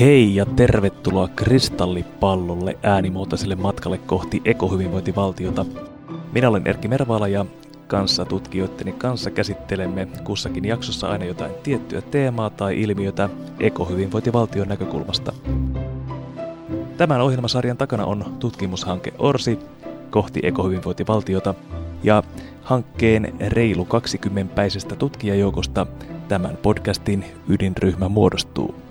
[0.00, 5.66] Hei ja tervetuloa kristallipallolle äänimuotoiselle matkalle kohti ekohyvinvointivaltiota.
[6.32, 7.46] Minä olen Erkki Mervala ja
[7.86, 13.28] kanssa tutkijoitteni kanssa käsittelemme kussakin jaksossa aina jotain tiettyä teemaa tai ilmiötä
[13.60, 15.32] ekohyvinvointivaltion näkökulmasta.
[16.96, 19.58] Tämän ohjelmasarjan takana on tutkimushanke ORSI
[20.10, 21.54] kohti ekohyvinvointivaltiota
[22.02, 22.22] ja
[22.62, 25.86] hankkeen reilu 20-päisestä tutkijajoukosta
[26.28, 28.89] tämän podcastin ydinryhmä muodostuu.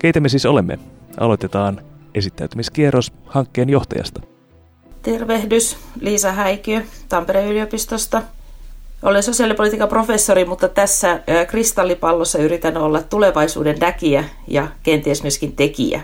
[0.00, 0.78] Keitä me siis olemme?
[1.16, 1.80] Aloitetaan
[2.14, 4.20] esittäytymiskierros hankkeen johtajasta.
[5.02, 8.22] Tervehdys, Liisa Häikiö Tampereen yliopistosta.
[9.02, 16.00] Olen sosiaalipolitiikan professori, mutta tässä kristallipallossa yritän olla tulevaisuuden näkijä ja kenties myöskin tekijä.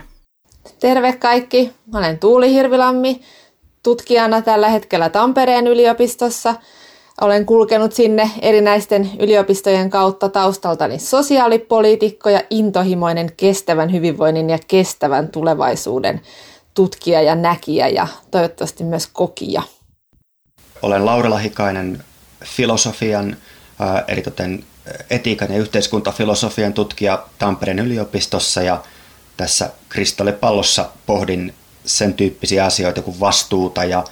[0.79, 3.21] Terve kaikki, olen Tuuli Hirvilammi,
[3.83, 6.55] tutkijana tällä hetkellä Tampereen yliopistossa–
[7.21, 16.21] olen kulkenut sinne erinäisten yliopistojen kautta taustaltani sosiaalipoliitikko ja intohimoinen kestävän hyvinvoinnin ja kestävän tulevaisuuden
[16.73, 19.61] tutkija ja näkijä ja toivottavasti myös kokija.
[20.81, 22.03] Olen Laurila Hikainen,
[22.45, 23.37] filosofian,
[24.07, 24.63] eritoten
[25.09, 28.83] etiikan ja yhteiskuntafilosofian tutkija Tampereen yliopistossa ja
[29.37, 31.53] tässä kristallipallossa pohdin
[31.85, 34.03] sen tyyppisiä asioita kuin vastuuta ja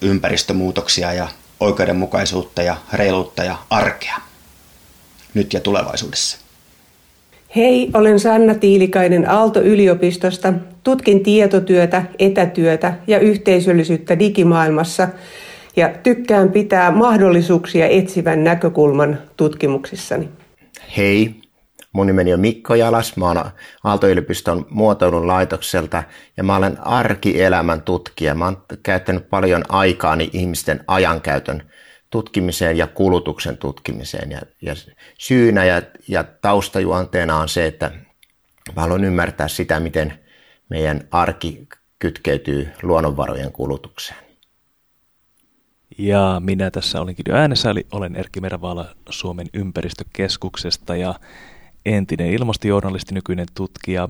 [0.00, 1.28] ympäristömuutoksia ja
[1.60, 4.16] oikeudenmukaisuutta ja reiluutta ja arkea
[5.34, 6.38] nyt ja tulevaisuudessa.
[7.56, 10.52] Hei, olen Sanna Tiilikainen Aalto-yliopistosta.
[10.82, 15.08] Tutkin tietotyötä, etätyötä ja yhteisöllisyyttä digimaailmassa
[15.76, 20.28] ja tykkään pitää mahdollisuuksia etsivän näkökulman tutkimuksissani.
[20.96, 21.34] Hei,
[21.94, 23.50] Mun nimeni on Mikko Jalas, mä oon
[23.84, 26.02] Aalto-yliopiston muotoilun laitokselta
[26.36, 28.34] ja mä olen arkielämän tutkija.
[28.34, 31.70] Mä oon käyttänyt paljon aikaani ihmisten ajankäytön
[32.10, 34.30] tutkimiseen ja kulutuksen tutkimiseen.
[34.30, 34.74] Ja, ja
[35.18, 37.90] syynä ja, ja taustajuonteena on se, että
[38.76, 40.18] mä haluan ymmärtää sitä, miten
[40.70, 41.68] meidän arki
[41.98, 44.24] kytkeytyy luonnonvarojen kulutukseen.
[45.98, 51.14] Ja minä tässä olinkin jo äänessä, eli olen Erkki Mervaala Suomen ympäristökeskuksesta ja
[51.86, 54.08] entinen ilmastojournalisti, nykyinen tutkija,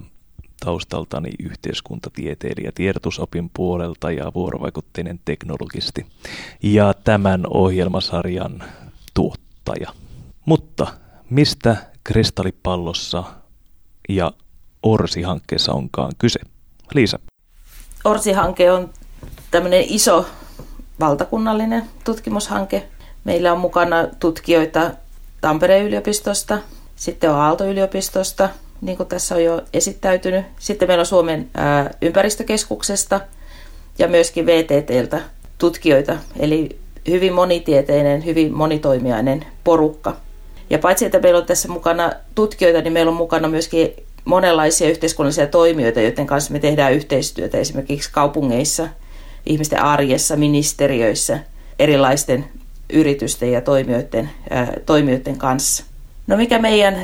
[0.64, 6.06] taustaltani yhteiskuntatieteilijä tiedotusopin puolelta ja vuorovaikutteinen teknologisti.
[6.62, 8.64] Ja tämän ohjelmasarjan
[9.14, 9.90] tuottaja.
[10.44, 10.86] Mutta
[11.30, 13.24] mistä kristallipallossa
[14.08, 14.32] ja
[14.82, 16.40] Orsi-hankkeessa onkaan kyse?
[16.94, 17.18] Liisa.
[18.04, 18.90] Orsi-hanke on
[19.50, 20.26] tämmöinen iso
[21.00, 22.88] valtakunnallinen tutkimushanke.
[23.24, 24.90] Meillä on mukana tutkijoita
[25.40, 26.58] Tampereen yliopistosta,
[26.96, 28.48] sitten on Aalto-yliopistosta,
[28.80, 30.44] niin kuin tässä on jo esittäytynyt.
[30.58, 33.20] Sitten meillä on Suomen ää, ympäristökeskuksesta
[33.98, 35.20] ja myöskin VTTltä
[35.58, 36.78] tutkijoita, eli
[37.08, 40.16] hyvin monitieteinen, hyvin monitoimiainen porukka.
[40.70, 43.92] Ja paitsi, että meillä on tässä mukana tutkijoita, niin meillä on mukana myöskin
[44.24, 48.88] monenlaisia yhteiskunnallisia toimijoita, joiden kanssa me tehdään yhteistyötä esimerkiksi kaupungeissa,
[49.46, 51.38] ihmisten arjessa, ministeriöissä,
[51.78, 52.44] erilaisten
[52.92, 55.84] yritysten ja toimijoiden, ää, toimijoiden kanssa.
[56.26, 56.96] No mikä meidän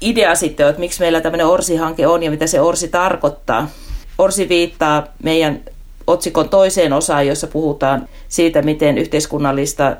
[0.00, 3.68] idea sitten on, että miksi meillä tämmöinen ORSI-hanke on ja mitä se ORSI tarkoittaa?
[4.18, 5.60] ORSI viittaa meidän
[6.06, 9.96] otsikon toiseen osaan, jossa puhutaan siitä, miten yhteiskunnallista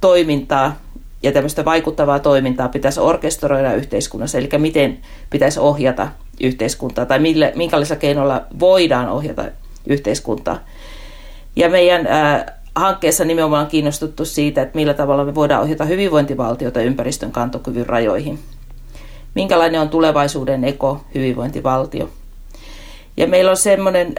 [0.00, 0.76] toimintaa
[1.22, 4.98] ja tämmöistä vaikuttavaa toimintaa pitäisi orkestroida yhteiskunnassa, eli miten
[5.30, 6.08] pitäisi ohjata
[6.40, 9.44] yhteiskuntaa tai millä, minkälaisilla keinoilla voidaan ohjata
[9.86, 10.58] yhteiskuntaa.
[11.56, 12.44] Ja meidän äh,
[12.74, 18.38] hankkeessa nimenomaan kiinnostuttu siitä, että millä tavalla me voidaan ohjata hyvinvointivaltiota ympäristön kantokyvyn rajoihin.
[19.34, 22.10] Minkälainen on tulevaisuuden eko-hyvinvointivaltio.
[23.16, 24.14] Ja meillä on semmoinen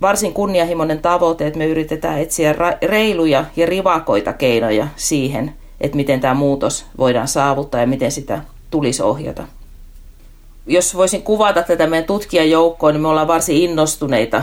[0.00, 6.34] varsin kunnianhimoinen tavoite, että me yritetään etsiä reiluja ja rivakoita keinoja siihen, että miten tämä
[6.34, 9.44] muutos voidaan saavuttaa ja miten sitä tulisi ohjata
[10.66, 14.42] jos voisin kuvata tätä meidän tutkijajoukkoa, niin me ollaan varsin innostuneita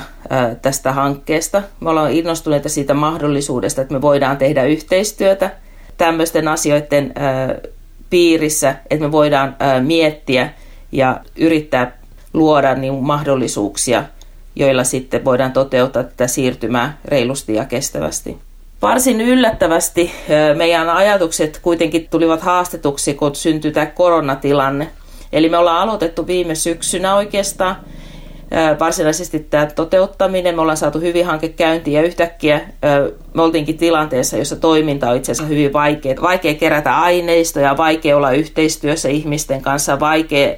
[0.62, 1.64] tästä hankkeesta.
[1.80, 5.50] Me ollaan innostuneita siitä mahdollisuudesta, että me voidaan tehdä yhteistyötä
[5.97, 7.14] tämmöisten asioiden
[8.09, 10.50] piirissä, että me voidaan miettiä
[10.91, 11.97] ja yrittää
[12.34, 14.03] luoda niin mahdollisuuksia,
[14.56, 18.38] joilla sitten voidaan toteuttaa tätä siirtymää reilusti ja kestävästi.
[18.82, 20.12] Varsin yllättävästi
[20.56, 24.88] meidän ajatukset kuitenkin tulivat haastetuksi, kun syntyi tämä koronatilanne–
[25.34, 27.76] Eli me ollaan aloitettu viime syksynä oikeastaan
[28.80, 30.56] varsinaisesti tämä toteuttaminen.
[30.56, 32.62] Me ollaan saatu hyvin hanke käyntiin ja yhtäkkiä
[33.34, 36.16] me oltiinkin tilanteessa, jossa toiminta on itse asiassa hyvin vaikea.
[36.22, 40.56] Vaikea kerätä aineistoja, vaikea olla yhteistyössä ihmisten kanssa, vaikea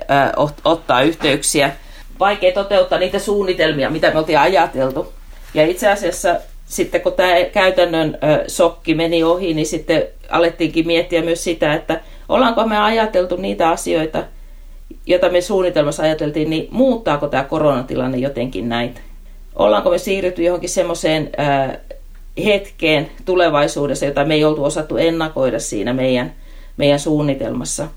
[0.65, 1.71] ottaa yhteyksiä,
[2.19, 5.13] vaikea toteuttaa niitä suunnitelmia, mitä me oltiin ajateltu.
[5.53, 6.35] Ja itse asiassa
[6.65, 8.17] sitten kun tämä käytännön
[8.47, 14.23] sokki meni ohi, niin sitten alettiinkin miettiä myös sitä, että ollaanko me ajateltu niitä asioita,
[15.05, 19.01] jota me suunnitelmassa ajateltiin, niin muuttaako tämä koronatilanne jotenkin näitä?
[19.55, 21.29] Ollaanko me siirrytty johonkin semmoiseen
[22.45, 26.33] hetkeen tulevaisuudessa, jota me ei oltu osattu ennakoida siinä meidän,
[26.77, 27.87] meidän suunnitelmassa?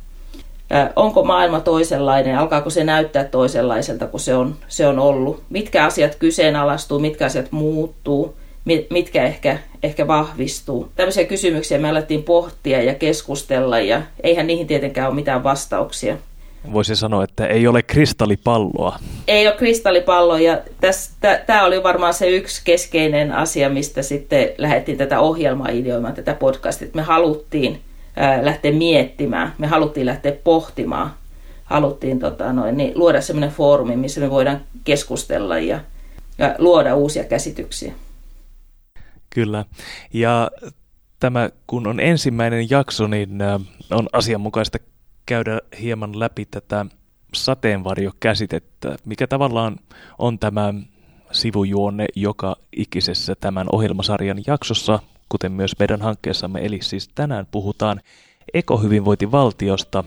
[0.96, 5.42] onko maailma toisenlainen, alkaako se näyttää toisenlaiselta kuin se on, se on ollut?
[5.50, 8.36] Mitkä asiat kyseenalaistuu, mitkä asiat muuttuu,
[8.90, 10.88] mitkä ehkä, ehkä vahvistuu?
[10.96, 16.16] Tämmöisiä kysymyksiä me alettiin pohtia ja keskustella ja eihän niihin tietenkään ole mitään vastauksia.
[16.72, 18.98] Voisi sanoa, että ei ole kristallipalloa.
[19.28, 20.60] Ei ole kristallipalloa ja
[21.46, 26.88] tämä oli varmaan se yksi keskeinen asia, mistä sitten lähdettiin tätä ohjelmaa ideoimaan, tätä podcastia.
[26.94, 27.80] Me haluttiin
[28.42, 31.10] lähteä miettimään, me haluttiin lähteä pohtimaan,
[31.64, 35.80] haluttiin tota, noin, niin luoda sellainen foorumi, missä me voidaan keskustella ja,
[36.38, 37.92] ja luoda uusia käsityksiä.
[39.30, 39.64] Kyllä.
[40.12, 40.50] Ja
[41.20, 43.38] tämä, kun on ensimmäinen jakso, niin
[43.90, 44.78] on asianmukaista
[45.26, 46.86] käydä hieman läpi tätä
[47.34, 49.76] sateenvarjokäsitettä, mikä tavallaan
[50.18, 50.74] on tämä
[51.32, 56.64] sivujuonne joka ikisessä tämän ohjelmasarjan jaksossa, kuten myös meidän hankkeessamme.
[56.64, 58.00] Eli siis tänään puhutaan
[58.54, 60.04] ekohyvinvointivaltiosta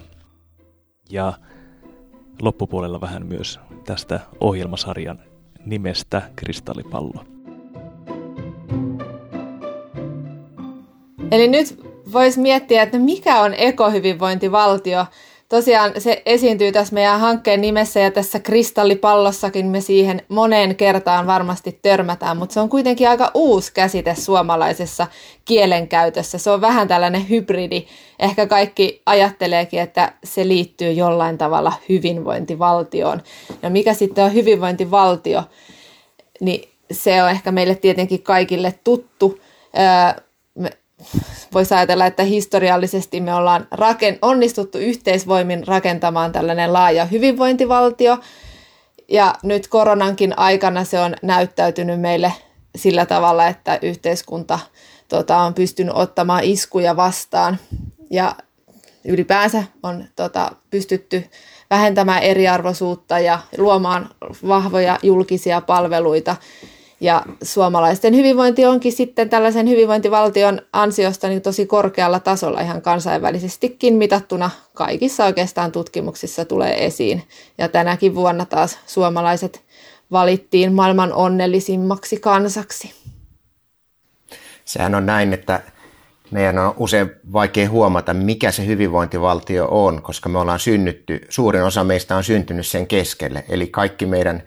[1.09, 1.33] ja
[2.41, 5.19] loppupuolella vähän myös tästä ohjelmasarjan
[5.65, 7.25] nimestä Kristallipallo.
[11.31, 15.05] Eli nyt voisi miettiä, että mikä on ekohyvinvointivaltio–
[15.49, 21.79] tosiaan se esiintyy tässä meidän hankkeen nimessä ja tässä kristallipallossakin me siihen moneen kertaan varmasti
[21.81, 25.07] törmätään, mutta se on kuitenkin aika uusi käsite suomalaisessa
[25.45, 26.37] kielenkäytössä.
[26.37, 27.85] Se on vähän tällainen hybridi.
[28.19, 33.21] Ehkä kaikki ajatteleekin, että se liittyy jollain tavalla hyvinvointivaltioon.
[33.61, 35.43] No mikä sitten on hyvinvointivaltio?
[36.41, 39.39] Niin se on ehkä meille tietenkin kaikille tuttu.
[39.73, 40.28] me
[41.53, 48.17] voisi ajatella, että historiallisesti me ollaan raken, onnistuttu yhteisvoimin rakentamaan tällainen laaja hyvinvointivaltio.
[49.07, 52.33] Ja nyt koronankin aikana se on näyttäytynyt meille
[52.75, 54.59] sillä tavalla, että yhteiskunta
[55.07, 57.57] tota, on pystynyt ottamaan iskuja vastaan.
[58.09, 58.35] Ja
[59.05, 61.23] ylipäänsä on tota, pystytty
[61.69, 64.09] vähentämään eriarvoisuutta ja luomaan
[64.47, 66.35] vahvoja julkisia palveluita
[66.99, 74.49] ja suomalaisten hyvinvointi onkin sitten tällaisen hyvinvointivaltion ansiosta niin tosi korkealla tasolla ihan kansainvälisestikin mitattuna.
[74.73, 77.23] Kaikissa oikeastaan tutkimuksissa tulee esiin.
[77.57, 79.61] Ja tänäkin vuonna taas suomalaiset
[80.11, 82.93] valittiin maailman onnellisimmaksi kansaksi.
[84.65, 85.61] Sehän on näin, että
[86.31, 91.83] meidän on usein vaikea huomata, mikä se hyvinvointivaltio on, koska me ollaan synnytty, suurin osa
[91.83, 93.45] meistä on syntynyt sen keskelle.
[93.49, 94.43] Eli kaikki meidän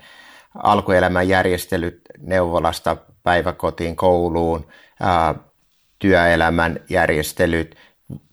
[0.54, 4.66] alkuelämän järjestelyt neuvolasta päiväkotiin, kouluun,
[5.00, 5.34] ää,
[5.98, 7.76] työelämän järjestelyt,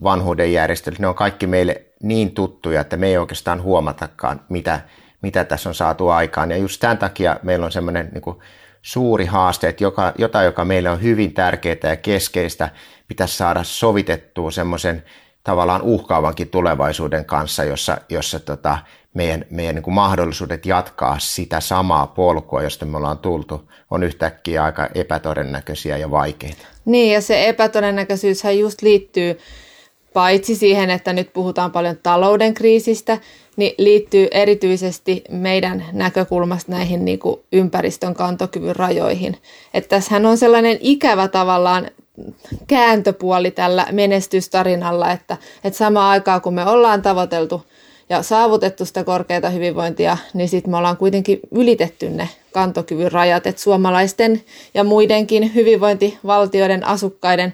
[0.03, 4.81] vanhuuden järjestelyt, ne on kaikki meille niin tuttuja, että me ei oikeastaan huomatakaan, mitä,
[5.21, 6.51] mitä tässä on saatu aikaan.
[6.51, 8.35] Ja just tämän takia meillä on semmoinen niin
[8.81, 12.69] suuri haaste, että joka, jota, joka meille on hyvin tärkeää ja keskeistä,
[13.07, 15.03] pitäisi saada sovitettua semmoisen
[15.43, 18.77] tavallaan uhkaavankin tulevaisuuden kanssa, jossa, jossa tota,
[19.13, 24.63] meidän, meidän niin kuin mahdollisuudet jatkaa sitä samaa polkua, josta me ollaan tultu, on yhtäkkiä
[24.63, 26.65] aika epätodennäköisiä ja vaikeita.
[26.85, 29.39] Niin, ja se epätodennäköisyyshän just liittyy
[30.13, 33.17] paitsi siihen, että nyt puhutaan paljon talouden kriisistä,
[33.55, 39.37] niin liittyy erityisesti meidän näkökulmasta näihin niin kuin ympäristön kantokyvyn rajoihin.
[39.73, 41.91] Että tässähän on sellainen ikävä tavallaan
[42.67, 47.65] kääntöpuoli tällä menestystarinalla, että, että samaan aikaan kun me ollaan tavoiteltu
[48.09, 53.61] ja saavutettu sitä korkeata hyvinvointia, niin sitten me ollaan kuitenkin ylitetty ne kantokyvyn rajat, että
[53.61, 54.41] suomalaisten
[54.73, 57.53] ja muidenkin hyvinvointivaltioiden asukkaiden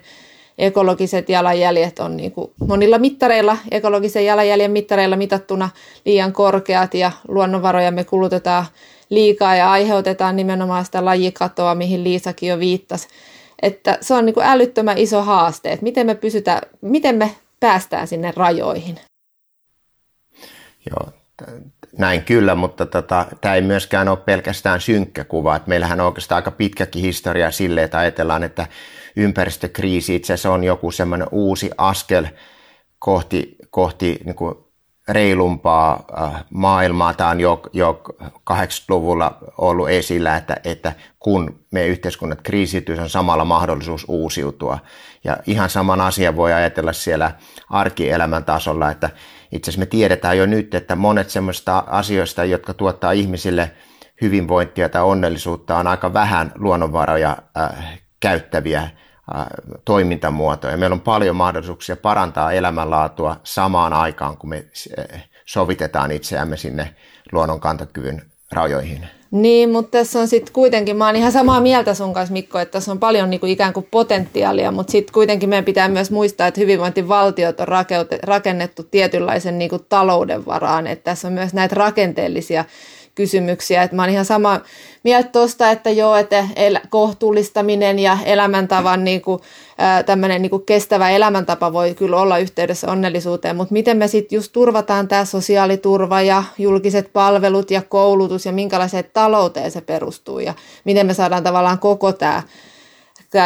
[0.58, 5.70] ekologiset jalanjäljet on niin kuin monilla mittareilla, ekologisen jalanjäljen mittareilla mitattuna
[6.04, 8.66] liian korkeat ja luonnonvaroja me kulutetaan
[9.10, 13.08] liikaa ja aiheutetaan nimenomaan sitä lajikatoa, mihin Liisakin jo viittasi.
[13.62, 18.08] Että se on niin kuin älyttömän iso haaste, että miten me, pysytään, miten me päästään
[18.08, 18.98] sinne rajoihin.
[20.90, 21.12] Joo,
[21.98, 25.56] näin kyllä, mutta tota, tämä ei myöskään ole pelkästään synkkä kuva.
[25.56, 28.66] Et meillähän on oikeastaan aika pitkäkin historia sille, että ajatellaan, että
[29.16, 32.26] ympäristökriisi itse asiassa on joku semmoinen uusi askel
[32.98, 34.54] kohti, kohti niin kuin
[35.08, 37.14] reilumpaa äh, maailmaa.
[37.14, 38.02] Tämä on jo, jo
[38.50, 44.78] 80-luvulla ollut esillä, että, että kun me yhteiskunnat kriisityy, on samalla mahdollisuus uusiutua.
[45.24, 47.32] Ja ihan saman asian voi ajatella siellä
[47.70, 49.10] arkielämän tasolla, että
[49.52, 53.70] itse asiassa me tiedetään jo nyt, että monet semmoista asioista, jotka tuottaa ihmisille
[54.20, 58.90] hyvinvointia tai onnellisuutta, on aika vähän luonnonvaroja äh, käyttäviä äh,
[59.84, 60.76] toimintamuotoja.
[60.76, 64.64] Meillä on paljon mahdollisuuksia parantaa elämänlaatua samaan aikaan, kun me
[64.98, 66.94] äh, sovitetaan itseämme sinne
[67.32, 68.22] luonnon kantokyvyn
[68.52, 69.06] rajoihin.
[69.36, 72.72] Niin, mutta tässä on sitten kuitenkin, mä oon ihan samaa mieltä sun kanssa Mikko, että
[72.72, 76.46] tässä on paljon niin kuin ikään kuin potentiaalia, mutta sitten kuitenkin meidän pitää myös muistaa,
[76.46, 77.68] että hyvinvointivaltiot on
[78.22, 82.64] rakennettu tietynlaisen niin kuin talouden varaan, että tässä on myös näitä rakenteellisia
[83.16, 83.82] kysymyksiä.
[83.82, 84.60] Että mä oon ihan sama
[85.02, 89.40] mieltä tuosta, että joo, että el- kohtuullistaminen ja elämäntavan niin kuin,
[90.06, 95.08] tämmöinen niin kestävä elämäntapa voi kyllä olla yhteydessä onnellisuuteen, mutta miten me sitten just turvataan
[95.08, 100.54] tämä sosiaaliturva ja julkiset palvelut ja koulutus ja minkälaiseen talouteen se perustuu ja
[100.84, 102.42] miten me saadaan tavallaan koko tämä,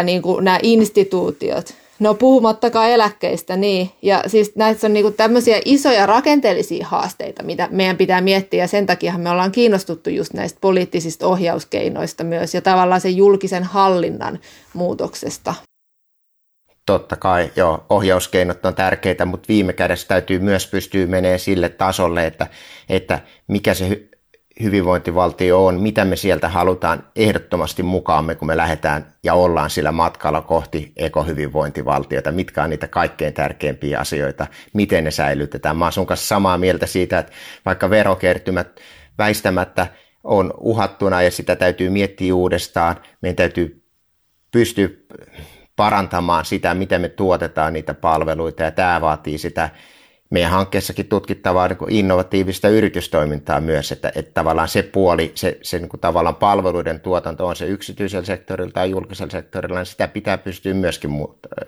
[0.03, 3.91] niin kuin, nämä instituutiot No puhumattakaan eläkkeistä, niin.
[4.03, 8.65] Ja siis näissä on niinku tämmöisiä isoja rakenteellisia haasteita, mitä meidän pitää miettiä.
[8.65, 13.65] Ja sen takia me ollaan kiinnostuttu just näistä poliittisista ohjauskeinoista myös ja tavallaan sen julkisen
[13.65, 14.39] hallinnan
[14.75, 15.55] muutoksesta.
[16.87, 22.27] Totta kai, joo, ohjauskeinot on tärkeitä, mutta viime kädessä täytyy myös pystyä menemään sille tasolle,
[22.27, 22.47] että,
[22.89, 24.10] että mikä se
[24.63, 30.41] hyvinvointivaltio on, mitä me sieltä halutaan ehdottomasti mukaamme, kun me lähdetään ja ollaan sillä matkalla
[30.41, 35.77] kohti ekohyvinvointivaltiota, mitkä on niitä kaikkein tärkeimpiä asioita, miten ne säilytetään.
[35.77, 37.33] Mä oon sun kanssa samaa mieltä siitä, että
[37.67, 38.81] vaikka verokertymät
[39.19, 39.87] väistämättä
[40.25, 43.85] on uhattuna ja sitä täytyy miettiä uudestaan, meidän täytyy
[44.51, 44.89] pystyä
[45.77, 49.71] parantamaan sitä, miten me tuotetaan niitä palveluita ja tämä vaatii sitä
[50.31, 55.89] meidän hankkeessakin tutkittavaa niin innovatiivista yritystoimintaa myös, että, että tavallaan se puoli, se, se niin
[55.89, 60.75] kuin tavallaan palveluiden tuotanto on se yksityisellä sektorilla tai julkisella sektorilla, niin sitä pitää pystyä
[60.75, 61.11] myöskin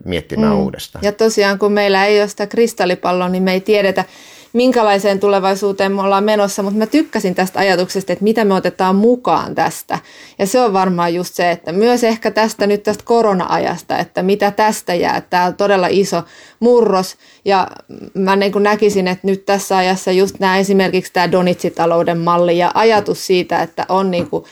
[0.04, 0.59] miettimään mm.
[0.59, 1.04] uudestaan.
[1.04, 4.04] Ja tosiaan kun meillä ei ole sitä kristallipalloa, niin me ei tiedetä,
[4.52, 9.54] minkälaiseen tulevaisuuteen me ollaan menossa, mutta mä tykkäsin tästä ajatuksesta, että mitä me otetaan mukaan
[9.54, 9.99] tästä.
[10.38, 14.50] Ja se on varmaan just se, että myös ehkä tästä nyt tästä korona-ajasta, että mitä
[14.50, 15.21] tästä jää.
[15.21, 16.23] Tämä on todella iso
[16.61, 17.68] murros ja
[18.14, 22.71] mä niin kuin näkisin, että nyt tässä ajassa just nämä esimerkiksi tämä Donitsitalouden malli ja
[22.75, 24.44] ajatus siitä, että on niin kuin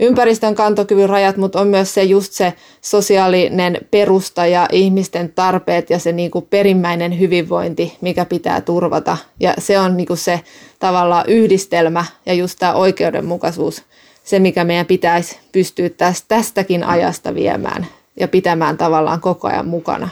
[0.00, 5.98] ympäristön kantokyvyn rajat, mutta on myös se just se sosiaalinen perusta ja ihmisten tarpeet ja
[5.98, 9.16] se niin kuin perimmäinen hyvinvointi, mikä pitää turvata.
[9.40, 10.40] Ja se on niin kuin se
[10.78, 13.82] tavallaan yhdistelmä ja just tämä oikeudenmukaisuus,
[14.24, 15.90] se mikä meidän pitäisi pystyä
[16.28, 17.86] tästäkin ajasta viemään
[18.20, 20.08] ja pitämään tavallaan koko ajan mukana.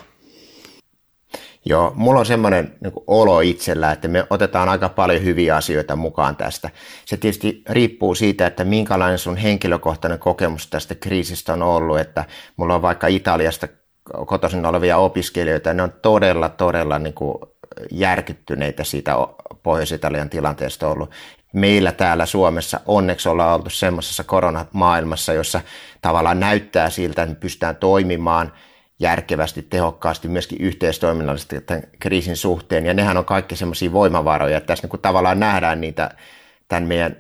[1.67, 6.37] Joo, mulla on semmoinen niin olo itsellä, että me otetaan aika paljon hyviä asioita mukaan
[6.37, 6.71] tästä.
[7.05, 12.25] Se tietysti riippuu siitä, että minkälainen sun henkilökohtainen kokemus tästä kriisistä on ollut, että
[12.57, 13.69] mulla on vaikka Italiasta
[14.27, 17.39] kotoisin olevia opiskelijoita, ja ne on todella, todella niin kuin
[17.91, 19.15] järkyttyneitä siitä
[19.63, 21.11] Pohjois-Italian tilanteesta ollut.
[21.55, 25.61] Meillä täällä Suomessa onneksi ollaan oltu semmoisessa koronamaailmassa, jossa
[26.03, 28.53] tavallaan näyttää siltä, että me pystytään toimimaan–
[28.99, 32.87] järkevästi, tehokkaasti, myöskin yhteistoiminnallisesti tämän kriisin suhteen.
[32.87, 36.11] Ja nehän on kaikki semmoisia voimavaroja, että tässä niin kuin tavallaan nähdään niitä
[36.69, 37.17] tämän meidän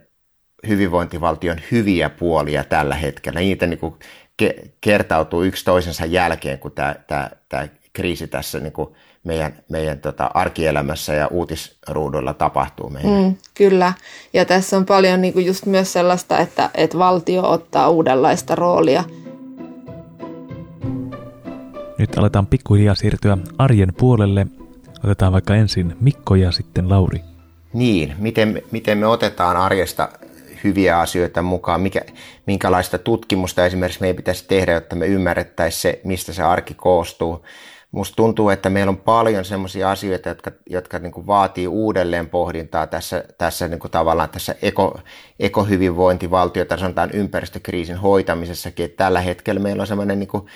[0.69, 3.41] hyvinvointivaltion hyviä puolia tällä hetkellä.
[3.41, 3.95] Niitä niin kuin
[4.43, 8.89] ke- kertautuu yksi toisensa jälkeen, kun tämä, tämä, tämä kriisi tässä niin kuin
[9.25, 13.29] meidän, meidän tota arkielämässä ja uutisruuduilla tapahtuu meille.
[13.29, 13.93] Mm, kyllä,
[14.33, 19.05] ja tässä on paljon niin kuin just myös sellaista, että, että valtio ottaa uudenlaista roolia–
[21.99, 24.47] nyt aletaan pikkuhiljaa siirtyä arjen puolelle.
[25.05, 27.21] Otetaan vaikka ensin Mikko ja sitten Lauri.
[27.73, 30.09] Niin, miten, miten me otetaan arjesta
[30.65, 32.01] hyviä asioita mukaan, mikä,
[32.47, 37.45] minkälaista tutkimusta esimerkiksi meidän pitäisi tehdä, jotta me ymmärrettäisiin se, mistä se arki koostuu.
[37.91, 42.87] Musta tuntuu, että meillä on paljon sellaisia asioita, jotka, jotka niin kuin vaatii uudelleen pohdintaa
[42.87, 45.01] tässä, tässä niin kuin tavallaan tässä eko,
[45.41, 48.85] ekohyvinvointivaltiota, sanotaan ympäristökriisin hoitamisessakin.
[48.85, 50.47] Että tällä hetkellä meillä on sellainen niin kuin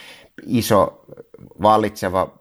[0.47, 1.05] iso
[1.63, 2.39] vallitseva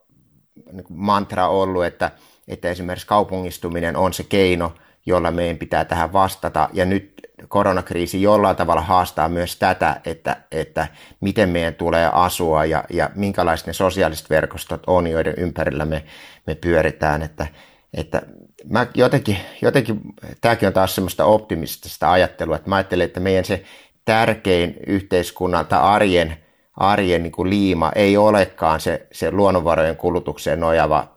[0.71, 2.11] niin mantra ollut, että,
[2.47, 4.73] että esimerkiksi kaupungistuminen on se keino,
[5.07, 6.69] jolla meidän pitää tähän vastata.
[6.73, 7.13] Ja nyt
[7.47, 10.87] koronakriisi jollain tavalla haastaa myös tätä, että, että
[11.21, 16.03] miten meidän tulee asua ja, ja minkälaiset ne sosiaaliset verkostot on, joiden ympärillä me,
[16.47, 17.21] me pyöritään.
[17.21, 17.47] Että,
[17.93, 18.21] että
[18.69, 19.99] mä jotenkin, jotenkin,
[20.41, 23.63] tämäkin on taas semmoista optimistista ajattelua, että mä ajattelen, että meidän se
[24.05, 26.37] tärkein yhteiskunnan tai arjen
[26.77, 31.07] arjen niin kuin liima ei olekaan se, se luonnonvarojen kulutukseen nojava,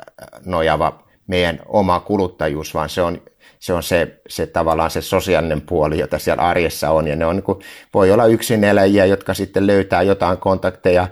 [0.45, 3.23] nojava meidän oma kuluttajuus, vaan se on
[3.61, 7.07] se, on se, se tavallaan se sosiaalinen puoli, jota siellä arjessa on.
[7.07, 7.59] Ja ne on, niin kuin,
[7.95, 8.25] voi olla
[8.71, 11.09] eläjiä, jotka sitten löytää jotain kontakteja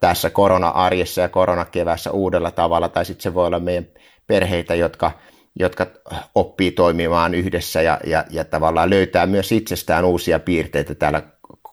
[0.00, 3.86] tässä korona-arjessa ja koronakevässä uudella tavalla, tai sitten se voi olla meidän
[4.26, 5.10] perheitä, jotka,
[5.58, 5.86] jotka
[6.34, 11.22] oppii toimimaan yhdessä ja, ja, ja tavallaan löytää myös itsestään uusia piirteitä täällä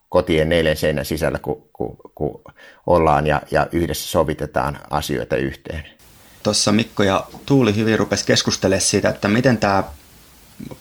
[0.10, 2.42] kotien neljän seinän sisällä, kun, kun, kun
[2.88, 6.03] ollaan ja, ja yhdessä sovitetaan asioita yhteen.
[6.44, 9.84] Tuossa Mikko ja Tuuli hyvin rupesi keskustelemaan siitä, että miten tämä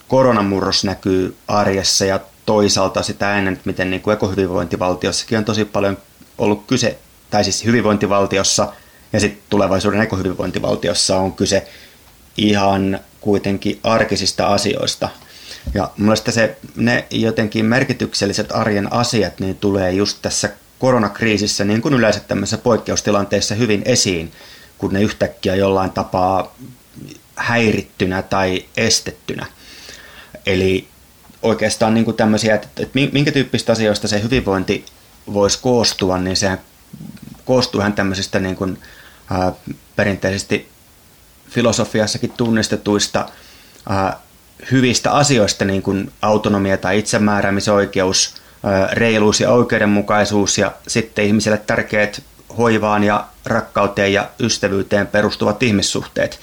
[0.09, 5.99] koronamurros näkyy arjessa ja toisaalta sitä ennen, miten niin kuin ekohyvinvointivaltiossakin on tosi paljon
[6.39, 6.99] ollut kyse,
[7.31, 8.73] tai siis hyvinvointivaltiossa
[9.13, 11.67] ja sitten tulevaisuuden ekohyvinvointivaltiossa on kyse
[12.37, 15.09] ihan kuitenkin arkisista asioista.
[15.75, 21.95] Ja mielestä se, ne jotenkin merkitykselliset arjen asiat niin tulee just tässä koronakriisissä niin kuin
[21.95, 24.33] yleensä tämmöisessä poikkeustilanteessa hyvin esiin,
[24.83, 26.55] kun ne yhtäkkiä jollain tapaa
[27.37, 29.47] häirittynä tai estettynä.
[30.47, 30.89] Eli
[31.43, 34.85] oikeastaan niin kuin tämmöisiä, että, että minkä tyyppistä asioista se hyvinvointi
[35.33, 36.61] voisi koostua, niin sehän
[37.45, 38.79] koostuu ihan tämmöisistä niin kuin,
[39.31, 39.53] ää,
[39.97, 40.69] perinteisesti
[41.51, 43.29] filosofiassakin tunnistetuista
[43.89, 44.19] ää,
[44.71, 48.35] hyvistä asioista, niin kuin autonomia tai itsemääräämisoikeus,
[48.65, 52.23] ää, reiluus ja oikeudenmukaisuus ja sitten ihmiselle tärkeät
[52.59, 56.41] hoivaan ja rakkauteen ja ystävyyteen perustuvat ihmissuhteet.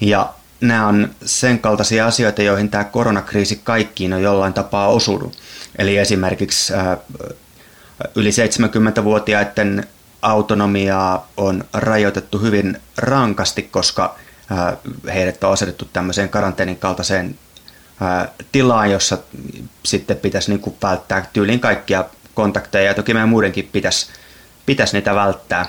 [0.00, 5.36] Ja nämä on sen kaltaisia asioita, joihin tämä koronakriisi kaikkiin on jollain tapaa osunut.
[5.78, 6.96] Eli esimerkiksi ää,
[8.14, 9.86] yli 70-vuotiaiden
[10.22, 14.16] autonomiaa on rajoitettu hyvin rankasti, koska
[15.14, 17.38] heidät on asetettu tämmöiseen karanteenin kaltaiseen
[18.52, 19.18] tilaan, jossa
[19.84, 24.06] sitten pitäisi niin kuin välttää tyylin kaikkia kontakteja ja toki meidän muidenkin pitäisi,
[24.66, 25.66] pitäisi niitä välttää.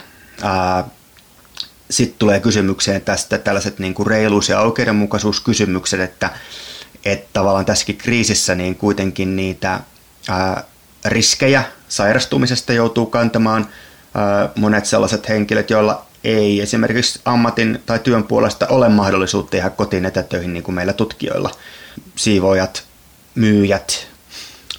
[1.90, 6.30] Sitten tulee kysymykseen tästä tällaiset niin kuin reiluus- ja oikeudenmukaisuuskysymykset, että,
[7.06, 9.80] että tavallaan tässäkin kriisissä niin kuitenkin niitä
[11.06, 13.68] riskejä sairastumisesta joutuu kantamaan
[14.56, 20.54] monet sellaiset henkilöt, joilla ei esimerkiksi ammatin tai työn puolesta ole mahdollisuutta tehdä kotiin etätöihin
[20.54, 21.52] niin kuin meillä tutkijoilla.
[22.16, 22.84] Siivoojat,
[23.36, 24.08] myyjät,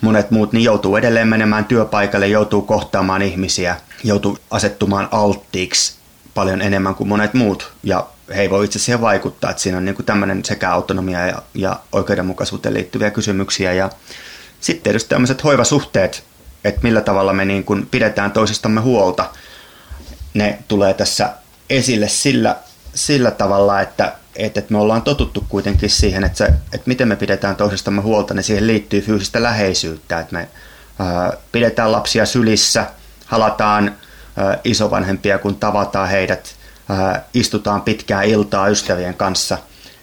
[0.00, 5.94] monet muut niin joutuu edelleen menemään työpaikalle, joutuu kohtaamaan ihmisiä, joutuu asettumaan alttiiksi
[6.34, 7.72] paljon enemmän kuin monet muut.
[7.82, 11.26] Ja he ei voi itse siihen vaikuttaa, että siinä on niin kuin tämmöinen sekä autonomia
[11.26, 13.72] ja, ja oikeudenmukaisuuteen liittyviä kysymyksiä.
[13.72, 13.90] Ja
[14.60, 16.24] sitten tietysti tämmöiset hoivasuhteet,
[16.64, 19.30] että millä tavalla me niin kuin pidetään toisistamme huolta–
[20.34, 21.30] ne tulee tässä
[21.70, 22.56] esille sillä,
[22.94, 27.56] sillä tavalla, että, että me ollaan totuttu kuitenkin siihen, että, se, että miten me pidetään
[27.56, 30.48] toisistamme huolta, niin siihen liittyy fyysistä läheisyyttä, että me
[30.98, 32.86] ää, pidetään lapsia sylissä,
[33.26, 33.96] halataan
[34.36, 36.58] ää, isovanhempia, kun tavataan heidät,
[37.34, 39.58] istutaan pitkää iltaa ystävien kanssa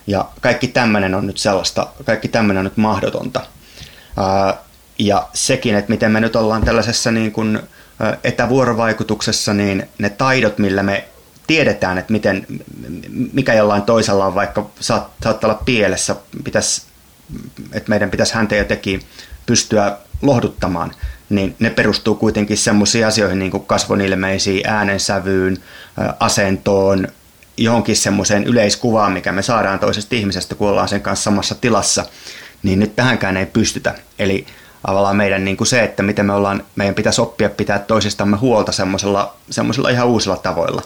[0.08, 3.42] ja kaikki tämmöinen on nyt sellaista, kaikki tämmöinen on nyt mahdotonta.
[5.00, 7.60] Ja sekin, että miten me nyt ollaan tällaisessa niin kuin,
[8.24, 11.08] etävuorovaikutuksessa, niin ne taidot, millä me
[11.48, 12.48] tiedetään, että miten,
[13.34, 16.82] mikä jollain toisella on vaikka saat, saattaa olla pielessä, pitäisi,
[17.72, 19.02] että meidän pitäisi häntä jotenkin
[19.46, 20.92] pystyä lohduttamaan,
[21.30, 25.58] niin ne perustuu kuitenkin semmoisiin asioihin niin kuin kasvonilmeisiin, äänensävyyn,
[26.20, 27.08] asentoon,
[27.58, 32.06] johonkin semmoiseen yleiskuvaan, mikä me saadaan toisesta ihmisestä, kun ollaan sen kanssa samassa tilassa,
[32.64, 33.96] niin nyt tähänkään ei pystytä.
[34.20, 34.46] Eli
[34.88, 38.72] tavallaan meidän niin kuin se, että miten me ollaan, meidän pitäisi oppia pitää toisistamme huolta
[38.72, 40.82] semmoisella, semmoisella ihan uusilla tavoilla.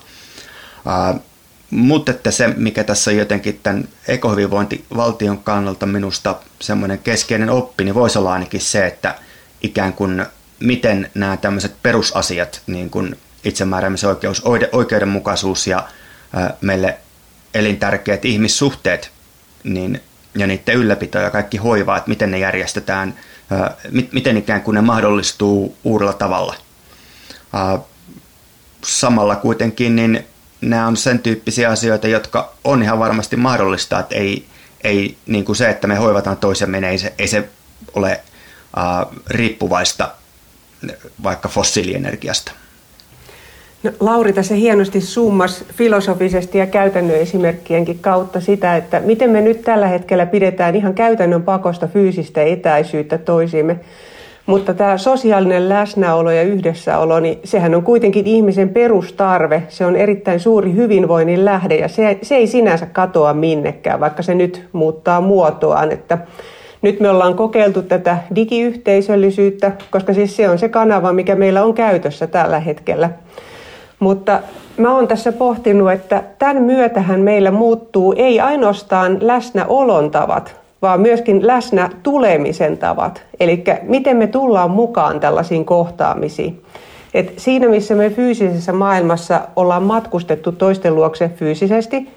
[1.70, 7.96] Mutta että se, mikä tässä on jotenkin tämän ekohyvinvointivaltion kannalta minusta semmoinen keskeinen oppi, niin
[7.96, 9.15] voisi olla ainakin se, että
[9.62, 10.26] ikään kuin
[10.60, 15.88] miten nämä tämmöiset perusasiat, niin kuin itsemääräämisoikeus, oikeudenmukaisuus ja
[16.62, 16.98] meille
[17.54, 19.12] elintärkeät ihmissuhteet
[19.63, 20.02] niin,
[20.36, 23.13] ja niiden ylläpito ja kaikki hoiva, että miten ne järjestetään–
[24.12, 26.56] miten ikään kuin ne mahdollistuu uudella tavalla.
[28.84, 30.28] Samalla kuitenkin niin
[30.62, 34.45] nämä on sen tyyppisiä asioita, jotka on ihan varmasti mahdollista, että ei,
[34.84, 37.50] ei niin kuin se, että me hoivataan toisemme, ei se, ei se
[37.95, 38.19] ole
[39.28, 40.10] riippuvaista
[41.24, 42.52] vaikka fossiilienergiasta.
[43.84, 49.62] No, Lauri tässä hienosti summas filosofisesti ja käytännön esimerkkienkin kautta sitä, että miten me nyt
[49.62, 53.80] tällä hetkellä pidetään ihan käytännön pakosta fyysistä etäisyyttä toisiimme.
[54.49, 59.63] Mutta tämä sosiaalinen läsnäolo ja yhdessäolo, niin sehän on kuitenkin ihmisen perustarve.
[59.67, 64.35] Se on erittäin suuri hyvinvoinnin lähde ja se, se ei sinänsä katoa minnekään, vaikka se
[64.35, 65.91] nyt muuttaa muotoaan.
[65.91, 66.17] Että
[66.81, 71.73] nyt me ollaan kokeiltu tätä digiyhteisöllisyyttä, koska siis se on se kanava, mikä meillä on
[71.73, 73.09] käytössä tällä hetkellä.
[73.99, 74.39] Mutta
[74.77, 81.48] mä oon tässä pohtinut, että tämän myötähän meillä muuttuu ei ainoastaan läsnäolon tavat, vaan myöskin
[81.48, 83.24] läsnä tulemisen tavat.
[83.39, 86.62] Eli miten me tullaan mukaan tällaisiin kohtaamisiin.
[87.13, 92.10] Et siinä, missä me fyysisessä maailmassa ollaan matkustettu toisten luokse fyysisesti,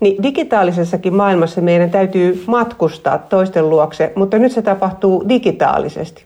[0.00, 6.24] niin digitaalisessakin maailmassa meidän täytyy matkustaa toisten luokse, mutta nyt se tapahtuu digitaalisesti.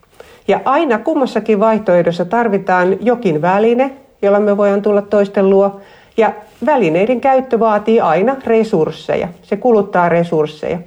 [0.49, 3.91] Ja aina kummassakin vaihtoehdossa tarvitaan jokin väline,
[4.23, 5.81] jolla me voidaan tulla toisten luo.
[6.17, 6.33] Ja
[6.67, 9.29] välineiden käyttö vaatii aina resursseja.
[9.43, 10.79] Se kuluttaa resursseja.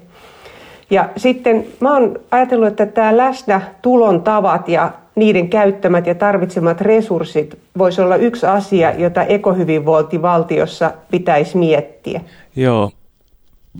[0.89, 6.81] Ja sitten mä oon ajatellut, että tämä läsnä tulon tavat ja niiden käyttämät ja tarvitsemat
[6.81, 12.21] resurssit voisi olla yksi asia, jota ekohyvinvointivaltiossa pitäisi miettiä.
[12.55, 12.91] Joo,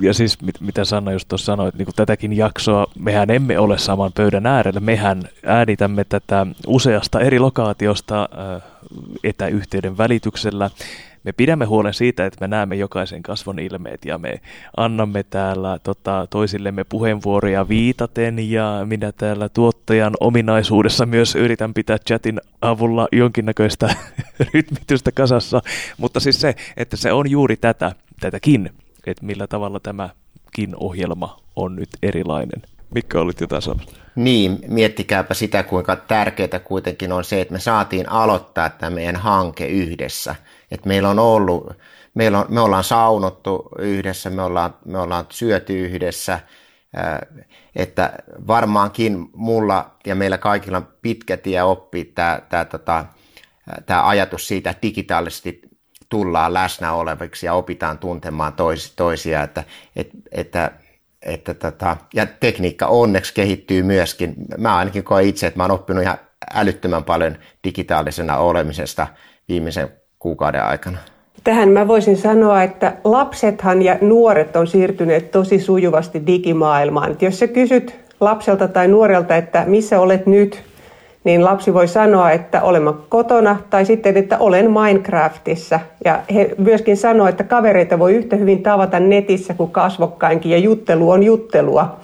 [0.01, 4.11] ja siis mit, mitä sanoin just tuossa sanoit, niin tätäkin jaksoa, mehän emme ole saman
[4.15, 8.61] pöydän äärellä, mehän äänitämme tätä useasta eri lokaatiosta äh,
[9.23, 10.69] etäyhteyden välityksellä.
[11.27, 14.41] Me pidämme huolen siitä, että me näemme jokaisen kasvon ilmeet ja me
[14.77, 22.41] annamme täällä tota, toisillemme puheenvuoroja viitaten ja minä täällä tuottajan ominaisuudessa myös yritän pitää chatin
[22.61, 23.95] avulla jonkinnäköistä
[24.53, 25.61] rytmitystä kasassa.
[25.97, 28.69] Mutta siis se, että se on juuri tätä, tätäkin,
[29.07, 32.61] että millä tavalla tämäkin ohjelma on nyt erilainen.
[32.95, 33.97] Mikä olit jotain sanomassa?
[34.15, 39.67] Niin, miettikääpä sitä, kuinka tärkeää kuitenkin on se, että me saatiin aloittaa tämä meidän hanke
[39.67, 40.35] yhdessä.
[40.71, 41.73] Että meillä on ollut,
[42.13, 46.39] meillä on, me ollaan saunottu yhdessä, me ollaan, me ollaan syöty yhdessä,
[47.75, 48.13] että
[48.47, 53.05] varmaankin mulla ja meillä kaikilla on pitkä tie oppia tämä, tämä, tota,
[53.85, 55.61] tämä ajatus siitä, että digitaalisesti
[56.09, 59.63] tullaan läsnä oleviksi ja opitaan tuntemaan tois, toisia, että,
[59.95, 60.71] että, että
[61.21, 64.35] että tota, ja tekniikka onneksi kehittyy myöskin.
[64.57, 66.17] Mä ainakin koen itse, että mä oon oppinut ihan
[66.53, 69.07] älyttömän paljon digitaalisena olemisesta
[69.47, 70.97] viimeisen kuukauden aikana.
[71.43, 77.11] Tähän mä voisin sanoa, että lapsethan ja nuoret on siirtyneet tosi sujuvasti digimaailmaan.
[77.11, 80.63] Et jos sä kysyt lapselta tai nuorelta, että missä olet nyt,
[81.23, 85.79] niin lapsi voi sanoa, että olemme kotona tai sitten, että olen Minecraftissa.
[86.05, 91.09] Ja he myöskin sanoo, että kavereita voi yhtä hyvin tavata netissä kuin kasvokkainkin ja juttelu
[91.09, 91.97] on juttelua.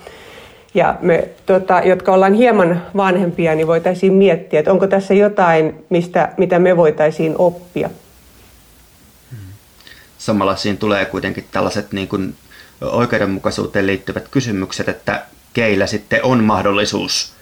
[0.74, 6.30] Ja me, tota, jotka ollaan hieman vanhempia, niin voitaisiin miettiä, että onko tässä jotain, mistä,
[6.38, 7.90] mitä me voitaisiin oppia.
[10.24, 12.36] Samalla siinä tulee kuitenkin tällaiset niin kuin
[12.82, 17.34] oikeudenmukaisuuteen liittyvät kysymykset, että keillä sitten on mahdollisuus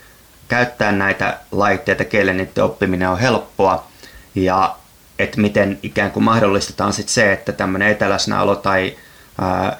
[0.47, 3.87] käyttää näitä laitteita, keille niiden oppiminen on helppoa
[4.35, 4.75] ja
[5.19, 8.95] että miten ikään kuin mahdollistetaan sitten se, että tämmöinen etäläsnäolo tai
[9.41, 9.77] ää,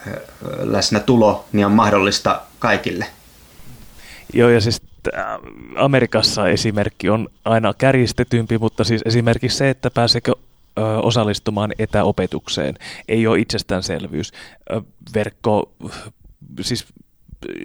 [0.60, 3.06] läsnätulo niin on mahdollista kaikille.
[4.34, 4.82] Joo, ja siis
[5.76, 10.32] Amerikassa esimerkki on aina kärjistetympi, mutta siis esimerkiksi se, että pääseekö
[11.02, 12.76] osallistumaan etäopetukseen
[13.08, 14.32] ei ole itsestäänselvyys.
[15.14, 15.74] Verkko,
[16.62, 16.86] siis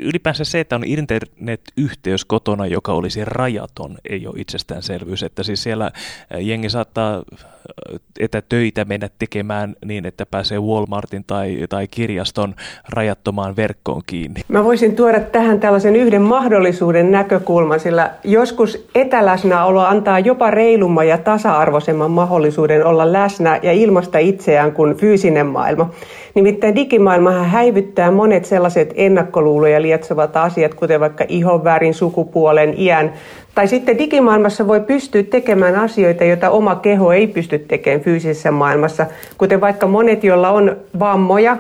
[0.01, 5.23] ylipäänsä se, että on internetyhteys kotona, joka olisi rajaton, ei ole itsestäänselvyys.
[5.23, 5.91] Että siis siellä
[6.39, 7.23] jengi saattaa
[8.21, 12.55] etätöitä mennä tekemään niin, että pääsee Walmartin tai, tai kirjaston
[12.89, 14.41] rajattomaan verkkoon kiinni.
[14.49, 21.19] Mä voisin tuoda tähän tällaisen yhden mahdollisuuden näkökulman, sillä joskus etäläsnäolo antaa jopa reilumman ja
[21.19, 25.91] tasa-arvoisemman mahdollisuuden olla läsnä ja ilmasta itseään kuin fyysinen maailma.
[26.35, 28.93] Nimittäin digimaailmahan häivyttää monet sellaiset
[29.67, 33.13] ennakkoluuloja lietsovat asiat, kuten vaikka ihonvärin, sukupuolen, iän.
[33.55, 39.07] Tai sitten digimaailmassa voi pystyä tekemään asioita, joita oma keho ei pysty tekemään fyysisessä maailmassa,
[39.39, 41.57] kuten vaikka monet, joilla on vammoja,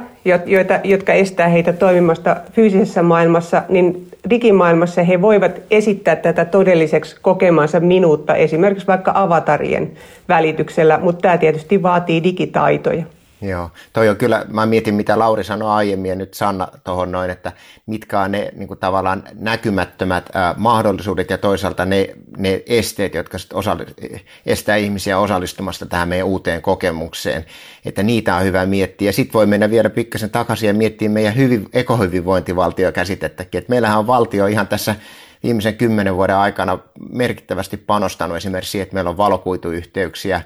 [0.46, 7.80] joita, jotka estää heitä toimimasta fyysisessä maailmassa, niin digimaailmassa he voivat esittää tätä todelliseksi kokemansa
[7.80, 9.90] minuutta, esimerkiksi vaikka avatarien
[10.28, 13.15] välityksellä, mutta tämä tietysti vaatii digitaitoja.
[13.42, 17.30] Joo, toi on kyllä, mä mietin mitä Lauri sanoi aiemmin ja nyt Sanna tuohon noin,
[17.30, 17.52] että
[17.86, 23.38] mitkä on ne niin kuin tavallaan näkymättömät ää, mahdollisuudet ja toisaalta ne, ne esteet, jotka
[23.38, 27.44] sit osalli- estää ihmisiä osallistumasta tähän meidän uuteen kokemukseen,
[27.84, 29.12] että niitä on hyvä miettiä.
[29.12, 34.46] Sitten voi mennä vielä pikkasen takaisin ja miettiä meidän hyvin, ekohyvinvointivaltiokäsitettäkin, että meillähän on valtio
[34.46, 34.94] ihan tässä
[35.42, 36.78] viimeisen kymmenen vuoden aikana
[37.10, 40.42] merkittävästi panostanut esimerkiksi siihen, että meillä on valokuituyhteyksiä,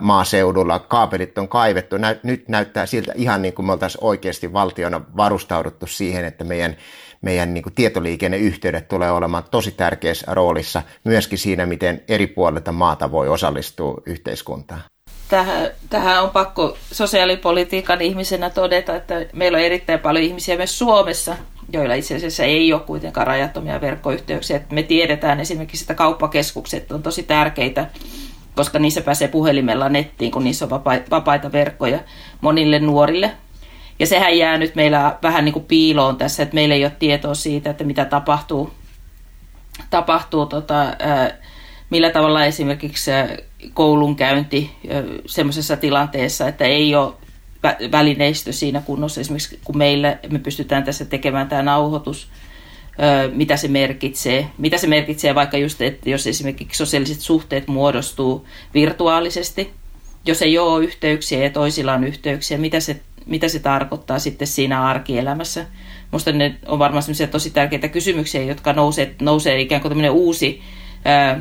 [0.00, 1.96] maaseudulla, kaapelit on kaivettu.
[2.22, 6.76] Nyt näyttää siltä ihan niin kuin me oltaisiin oikeasti valtiona varustauduttu siihen, että meidän,
[7.22, 13.10] meidän niin kuin tietoliikenneyhteydet tulee olemaan tosi tärkeässä roolissa myöskin siinä, miten eri puolilta maata
[13.10, 14.80] voi osallistua yhteiskuntaan.
[15.28, 21.36] Tähän, tähän on pakko sosiaalipolitiikan ihmisenä todeta, että meillä on erittäin paljon ihmisiä myös Suomessa,
[21.72, 24.60] joilla itse asiassa ei ole kuitenkaan rajattomia verkkoyhteyksiä.
[24.72, 27.86] Me tiedetään esimerkiksi, että kauppakeskukset on tosi tärkeitä
[28.56, 30.70] koska niissä pääsee puhelimella nettiin, kun niissä on
[31.10, 31.98] vapaita verkkoja
[32.40, 33.32] monille nuorille.
[33.98, 37.34] Ja sehän jää nyt meillä vähän niin kuin piiloon tässä, että meillä ei ole tietoa
[37.34, 38.72] siitä, että mitä tapahtuu,
[39.90, 40.84] tapahtuu tota,
[41.90, 43.10] millä tavalla esimerkiksi
[43.74, 44.70] koulunkäynti
[45.26, 47.14] semmoisessa tilanteessa, että ei ole
[47.92, 52.28] välineistö siinä kunnossa, esimerkiksi kun meillä me pystytään tässä tekemään tämä nauhoitus–
[53.32, 54.46] mitä se merkitsee.
[54.58, 59.70] Mitä se merkitsee vaikka just, että jos esimerkiksi sosiaaliset suhteet muodostuu virtuaalisesti,
[60.26, 64.84] jos ei ole yhteyksiä ja toisilla on yhteyksiä, mitä se, mitä se tarkoittaa sitten siinä
[64.84, 65.66] arkielämässä.
[66.12, 70.62] Minusta ne on varmaan tosi tärkeitä kysymyksiä, jotka nousee, nousee ikään kuin uusi
[71.04, 71.40] ää,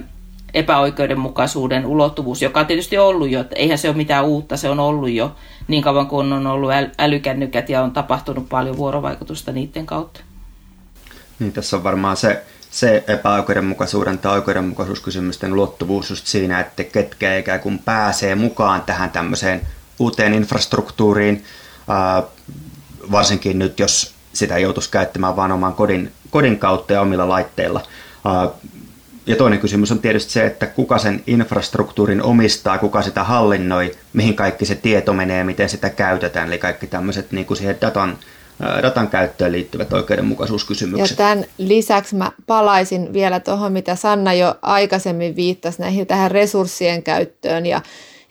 [0.56, 4.80] epäoikeudenmukaisuuden ulottuvuus, joka on tietysti ollut jo, että eihän se ole mitään uutta, se on
[4.80, 5.36] ollut jo
[5.68, 10.22] niin kauan kuin on ollut älykännykät ja on tapahtunut paljon vuorovaikutusta niiden kautta.
[11.40, 17.60] Niin, tässä on varmaan se, se epäoikeudenmukaisuuden tai oikeudenmukaisuuskysymysten ulottuvuus just siinä, että ketkä ikään
[17.60, 19.62] kuin pääsee mukaan tähän tämmöiseen
[20.00, 21.44] uuteen infrastruktuuriin,
[21.88, 22.24] ää,
[23.12, 27.82] varsinkin nyt jos sitä joutuisi käyttämään vain oman kodin, kodin kautta ja omilla laitteilla.
[28.26, 28.50] Ää,
[29.28, 34.36] ja toinen kysymys on tietysti se, että kuka sen infrastruktuurin omistaa, kuka sitä hallinnoi, mihin
[34.36, 38.18] kaikki se tieto menee, miten sitä käytetään, eli kaikki tämmöiset niin kuin siihen datan,
[38.82, 41.10] datan käyttöön liittyvät oikeudenmukaisuuskysymykset.
[41.10, 47.04] Ja tämän lisäksi mä palaisin vielä tuohon, mitä Sanna jo aikaisemmin viittasi näihin tähän resurssien
[47.04, 47.82] käyttöön ja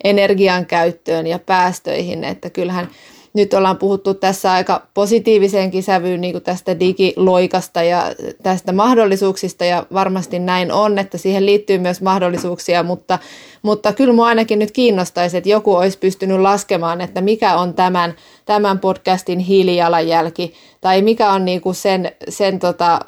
[0.04, 2.88] energian käyttöön ja päästöihin, että kyllähän
[3.34, 8.04] nyt ollaan puhuttu tässä aika positiiviseenkin sävyyn niin kuin tästä digiloikasta ja
[8.42, 13.18] tästä mahdollisuuksista ja varmasti näin on, että siihen liittyy myös mahdollisuuksia, mutta,
[13.62, 18.14] mutta kyllä minua ainakin nyt kiinnostaisi, että joku olisi pystynyt laskemaan, että mikä on tämän,
[18.44, 23.00] tämän podcastin hiilijalanjälki tai mikä on niin kuin sen, sen tota,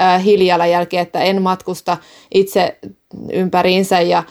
[0.00, 1.96] äh, hiilijalanjälki, että en matkusta
[2.34, 2.78] itse
[3.32, 4.22] ympäriinsä ja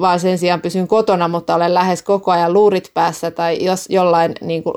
[0.00, 4.32] vaan sen sijaan pysyn kotona, mutta olen lähes koko ajan luurit päässä tai jos jollain,
[4.40, 4.74] niin kuin,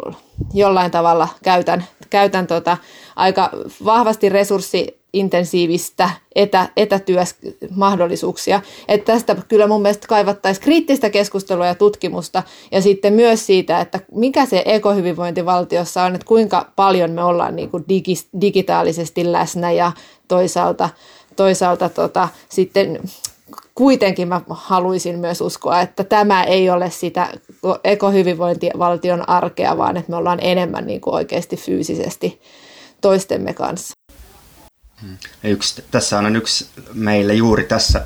[0.54, 2.78] jollain tavalla käytän, käytän tota,
[3.16, 3.50] aika
[3.86, 8.62] vahvasti resurssi intensiivistä etä, etätyömahdollisuuksia.
[8.88, 14.00] Että tästä kyllä mun mielestä kaivattaisiin kriittistä keskustelua ja tutkimusta ja sitten myös siitä, että
[14.12, 19.92] mikä se ekohyvinvointivaltiossa on, että kuinka paljon me ollaan niin kuin digi, digitaalisesti läsnä ja
[20.28, 20.90] toisaalta,
[21.36, 23.00] toisaalta tota, sitten
[23.76, 27.30] kuitenkin mä haluaisin myös uskoa, että tämä ei ole sitä
[27.84, 32.42] ekohyvinvointivaltion arkea, vaan että me ollaan enemmän niin kuin oikeasti fyysisesti
[33.02, 33.94] toistemme kanssa.
[35.44, 38.06] Yksi, tässä on yksi meille juuri tässä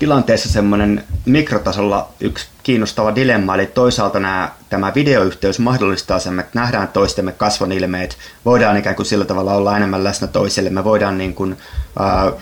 [0.00, 6.88] tilanteessa semmoinen mikrotasolla yksi kiinnostava dilemma, eli toisaalta nämä, tämä videoyhteys mahdollistaa sen, että nähdään
[6.88, 11.56] toistemme kasvonilmeet, voidaan ikään kuin sillä tavalla olla enemmän läsnä toiselle, me voidaan niin kuin,
[12.00, 12.32] äh,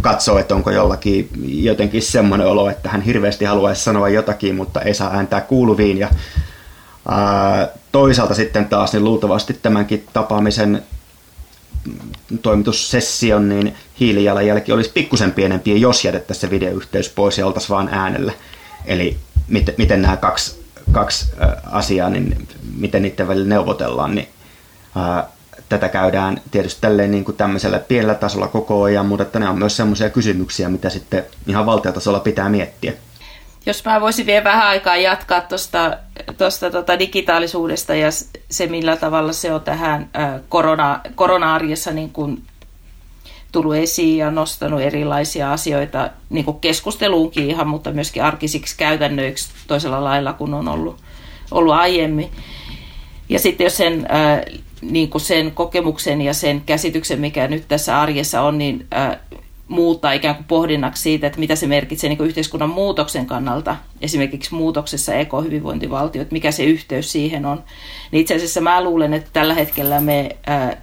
[0.00, 4.94] katsoa, että onko jollakin jotenkin semmoinen olo, että hän hirveästi haluaisi sanoa jotakin, mutta ei
[4.94, 6.08] saa ääntää kuuluviin, ja
[7.12, 10.82] äh, toisaalta sitten taas niin luultavasti tämänkin tapaamisen
[12.42, 18.32] toimitussession, niin hiilijalanjälki olisi pikkusen pienempi, jos jätettäisiin se videoyhteys pois ja oltaisiin vaan äänellä.
[18.84, 19.16] Eli
[19.48, 20.60] miten, miten nämä kaksi,
[20.92, 21.26] kaksi
[21.70, 24.28] asiaa, niin miten niiden välillä neuvotellaan, niin
[24.96, 25.28] ää,
[25.68, 29.58] tätä käydään tietysti tälleen niin kuin tämmöisellä pienellä tasolla koko ajan, mutta että ne on
[29.58, 32.92] myös sellaisia kysymyksiä, mitä sitten ihan valtiotasolla pitää miettiä.
[33.66, 35.96] Jos mä voisin vielä vähän aikaa jatkaa tuosta
[36.38, 38.08] tosta, tota digitaalisuudesta ja
[38.50, 40.10] se, millä tavalla se on tähän
[40.48, 42.42] korona, korona-arjessa niin kuin
[43.52, 50.04] tullut esiin ja nostanut erilaisia asioita niin kuin keskusteluunkin ihan, mutta myöskin arkisiksi käytännöiksi toisella
[50.04, 50.96] lailla kuin on ollut,
[51.50, 52.30] ollut aiemmin.
[53.28, 54.06] Ja sitten jos sen,
[54.82, 58.86] niin kuin sen kokemuksen ja sen käsityksen, mikä nyt tässä arjessa on, niin
[59.70, 65.14] muuttaa ikään kuin pohdinnaksi siitä, että mitä se merkitsee niin yhteiskunnan muutoksen kannalta, esimerkiksi muutoksessa
[65.14, 67.64] ekohyvinvointivaltio, että mikä se yhteys siihen on.
[68.10, 70.76] Niin itse asiassa mä luulen, että tällä hetkellä me ää,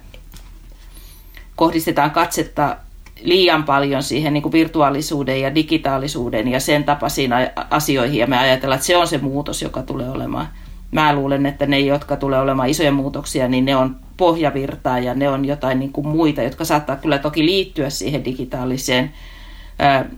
[1.56, 2.76] kohdistetaan katsetta
[3.22, 7.30] liian paljon siihen niin kuin virtuaalisuuden ja digitaalisuuden ja sen tapaisiin
[7.70, 10.48] asioihin, ja me ajatellaan, että se on se muutos, joka tulee olemaan.
[10.90, 15.28] Mä luulen, että ne, jotka tulee olemaan isoja muutoksia, niin ne on pohjavirtaa ja ne
[15.28, 19.12] on jotain niin kuin muita, jotka saattaa kyllä toki liittyä siihen digitaaliseen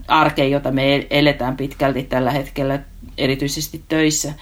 [0.07, 2.79] arkeen, jota me eletään pitkälti tällä hetkellä,
[3.17, 4.33] erityisesti töissä.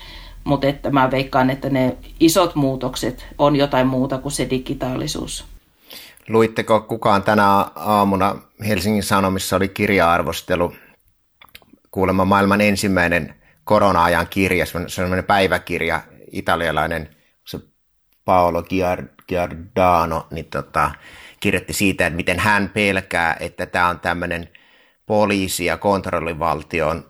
[0.43, 5.45] Mutta että mä veikkaan, että ne isot muutokset on jotain muuta kuin se digitaalisuus.
[6.29, 8.35] Luitteko kukaan tänä aamuna
[8.67, 10.73] Helsingin Sanomissa oli kirja-arvostelu,
[11.91, 17.09] kuulemma maailman ensimmäinen korona-ajan kirja, sellainen päiväkirja, italialainen
[17.45, 17.59] se
[18.25, 18.63] Paolo
[19.29, 20.91] Giardano, niin tota,
[21.39, 24.49] kirjoitti siitä, että miten hän pelkää, että tämä on tämmöinen
[25.05, 27.05] poliisi- ja kontrollivaltion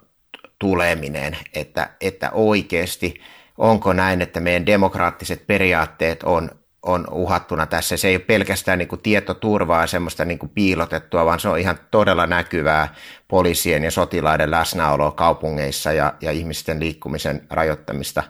[0.60, 3.22] tuleminen, että, että oikeasti
[3.58, 6.52] onko näin, että meidän demokraattiset periaatteet on
[6.84, 7.98] on uhattuna tässä.
[7.98, 11.60] Se ei ole pelkästään niin kuin tietoturvaa ja semmoista niin kuin piilotettua, vaan se on
[11.60, 12.96] ihan todella näkyvää
[13.28, 18.24] poliisien ja sotilaiden läsnäoloa kaupungeissa ja, ja ihmisten liikkumisen rajoittamista.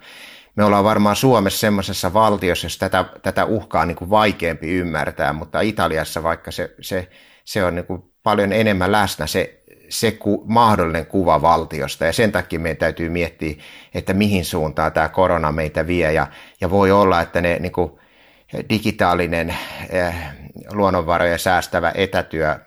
[0.56, 5.62] Me ollaan varmaan Suomessa semmoisessa valtiossa, jossa tätä, tätä uhkaa niin kuin vaikeampi ymmärtää, mutta
[5.62, 7.10] Italiassa vaikka se, se,
[7.46, 12.06] se on niin kuin paljon enemmän läsnä, se, se ku, mahdollinen kuva valtiosta.
[12.06, 13.56] Ja sen takia meidän täytyy miettiä,
[13.94, 16.14] että mihin suuntaan tämä korona meitä vie.
[16.14, 16.28] Ja,
[16.62, 18.00] ja voi olla, että ne niin kuin,
[18.70, 19.58] digitaalinen
[19.90, 20.16] eh,
[20.72, 22.60] luonnonvaroja säästävä etätyö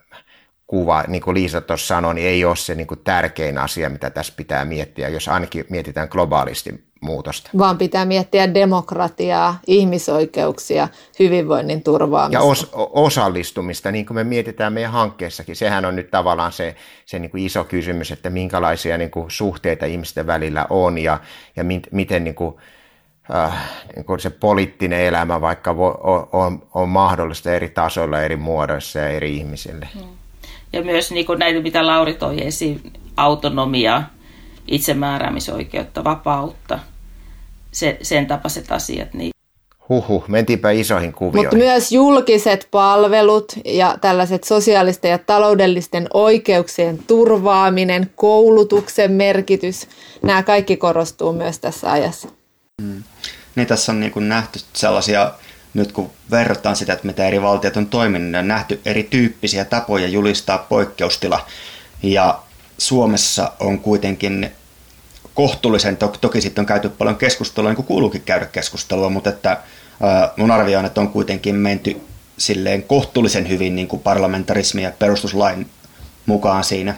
[0.72, 4.11] kuva, niin kuin Liisa tuossa sanoi, niin ei ole se niin kuin tärkein asia, mitä
[4.11, 7.50] tässä pitää miettiä, jos ainakin mietitään globaalisti muutosta.
[7.58, 12.44] Vaan pitää miettiä demokratiaa, ihmisoikeuksia, hyvinvoinnin turvaamista.
[12.44, 15.56] Ja os, osallistumista, niin kuin me mietitään meidän hankkeessakin.
[15.56, 19.87] Sehän on nyt tavallaan se, se niin kuin iso kysymys, että minkälaisia niin kuin suhteita
[19.87, 21.20] ihmisten välillä on ja,
[21.56, 22.56] ja mit, miten niin kuin,
[23.35, 28.37] äh, niin kuin se poliittinen elämä vaikka vo, on, on, on mahdollista eri tasoilla, eri
[28.37, 29.88] muodoissa ja eri ihmisille.
[29.94, 30.21] Hmm.
[30.72, 34.02] Ja myös niin kuin näitä, mitä Lauri toi esiin, autonomia,
[34.68, 36.78] itsemääräämisoikeutta, vapautta,
[37.72, 39.14] se, sen tapaiset asiat.
[39.14, 39.32] Niin.
[39.88, 41.46] Huhhuh, mentiinpä isoihin kuvioihin.
[41.46, 49.88] Mutta myös julkiset palvelut ja tällaiset sosiaalisten ja taloudellisten oikeuksien turvaaminen, koulutuksen merkitys,
[50.22, 52.28] nämä kaikki korostuu myös tässä ajassa.
[52.82, 53.02] Mm.
[53.56, 55.32] Niin tässä on niin kuin nähty sellaisia,
[55.74, 60.08] nyt kun verrataan sitä, että mitä eri valtiot on toiminut, niin on nähty erityyppisiä tapoja
[60.08, 61.46] julistaa poikkeustila.
[62.02, 62.38] Ja
[62.78, 64.50] Suomessa on kuitenkin
[65.35, 69.61] kohtuullisen, to, toki sitten on käyty paljon keskustelua, niin kuin kuuluukin käydä keskustelua, mutta että
[70.37, 72.00] mun arvio on, että on kuitenkin menty
[72.38, 75.70] silleen kohtuullisen hyvin niin kuin parlamentarismi ja perustuslain
[76.26, 76.94] mukaan siinä.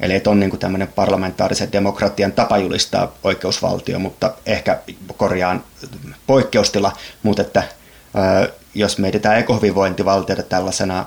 [0.00, 4.78] Eli että on niin kuin tämmöinen parlamentaarisen demokratian tapa julistaa oikeusvaltio, mutta ehkä
[5.16, 5.64] korjaan
[6.26, 7.62] poikkeustila, mutta että
[8.74, 11.06] jos mietitään ekohyvinvointivaltiota tällaisena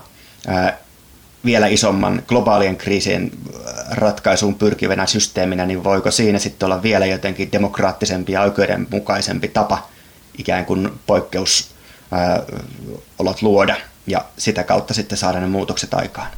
[1.44, 3.30] vielä isomman globaalien kriisien
[3.90, 9.88] ratkaisuun pyrkivänä systeeminä, niin voiko siinä sitten olla vielä jotenkin demokraattisempi ja oikeudenmukaisempi tapa
[10.38, 11.72] ikään kuin poikkeusolot
[13.42, 16.28] luoda ja sitä kautta sitten saada ne muutokset aikaan?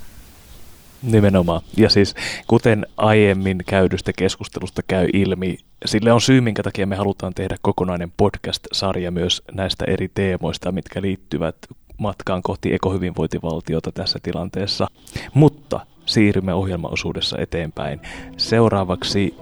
[1.03, 1.61] Nimenomaan.
[1.77, 2.15] Ja siis
[2.47, 8.13] kuten aiemmin käydystä keskustelusta käy ilmi, sille on syy, minkä takia me halutaan tehdä kokonainen
[8.17, 11.57] podcast-sarja myös näistä eri teemoista, mitkä liittyvät
[11.99, 14.87] matkaan kohti ekohyvinvointivaltiota tässä tilanteessa.
[15.35, 18.01] Mutta siirrymme ohjelmaosuudessa eteenpäin.
[18.37, 19.35] Seuraavaksi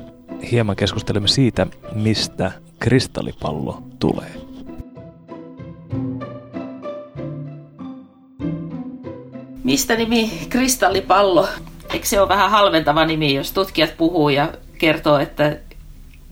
[0.50, 4.49] hieman keskustelemme siitä, mistä kristallipallo tulee.
[9.64, 11.48] Mistä nimi kristallipallo?
[11.92, 15.56] Eikö se ole vähän halventava nimi, jos tutkijat puhuu ja kertoo, että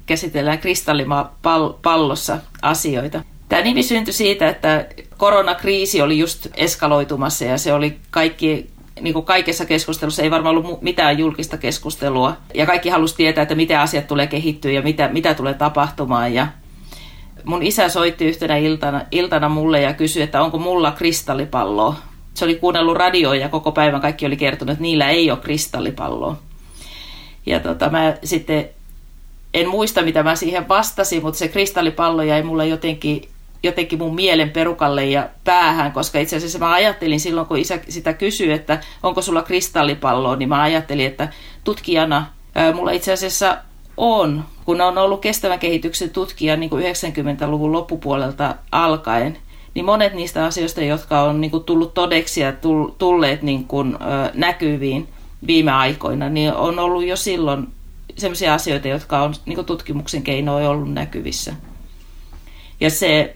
[0.07, 3.23] käsitellään kristallipallossa asioita?
[3.49, 4.87] Tämä nimi syntyi siitä, että
[5.17, 10.83] koronakriisi oli just eskaloitumassa ja se oli kaikki niin kuin kaikessa keskustelussa ei varmaan ollut
[10.83, 12.37] mitään julkista keskustelua.
[12.55, 16.35] Ja kaikki halusi tietää, että miten asiat tulee kehittyä ja mitä, mitä tulee tapahtumaan.
[16.35, 16.47] Ja
[17.45, 21.97] mun isä soitti yhtenä iltana, iltana mulle ja kysyi, että onko mulla kristallipalloa.
[22.39, 26.37] Se oli kuunnellut radioa ja koko päivän kaikki oli kertonut, että niillä ei ole kristallipalloa.
[27.47, 28.69] Ja tota, mä sitten
[29.55, 33.29] en muista, mitä mä siihen vastasin, mutta se kristallipallo jäi mulle jotenkin
[33.63, 38.13] jotenkin mun mielen perukalle ja päähän, koska itse asiassa mä ajattelin silloin, kun isä sitä
[38.13, 41.29] kysyi, että onko sulla kristallipalloa, niin mä ajattelin, että
[41.65, 43.57] tutkijana ää, mulla itse asiassa
[43.97, 49.39] on, kun on ollut kestävän kehityksen tutkija niin kuin 90-luvun loppupuolelta alkaen,
[49.79, 52.53] niin monet niistä asioista, jotka on niin kuin tullut todeksi ja
[52.99, 53.97] tulleet niin kuin,
[54.35, 55.09] näkyviin
[55.47, 57.69] viime aikoina, niin on ollut jo silloin
[58.17, 61.55] sellaisia asioita, jotka on niin kuin tutkimuksen keinoin ollut näkyvissä.
[62.81, 63.35] Ja se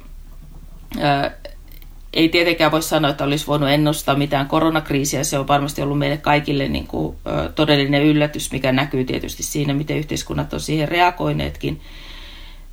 [2.13, 5.25] ei tietenkään voi sanoa, että olisi voinut ennustaa mitään koronakriisiä.
[5.25, 7.17] Se on varmasti ollut meille kaikille niin kuin,
[7.55, 11.81] todellinen yllätys, mikä näkyy tietysti siinä, miten yhteiskunnat on siihen reagoineetkin.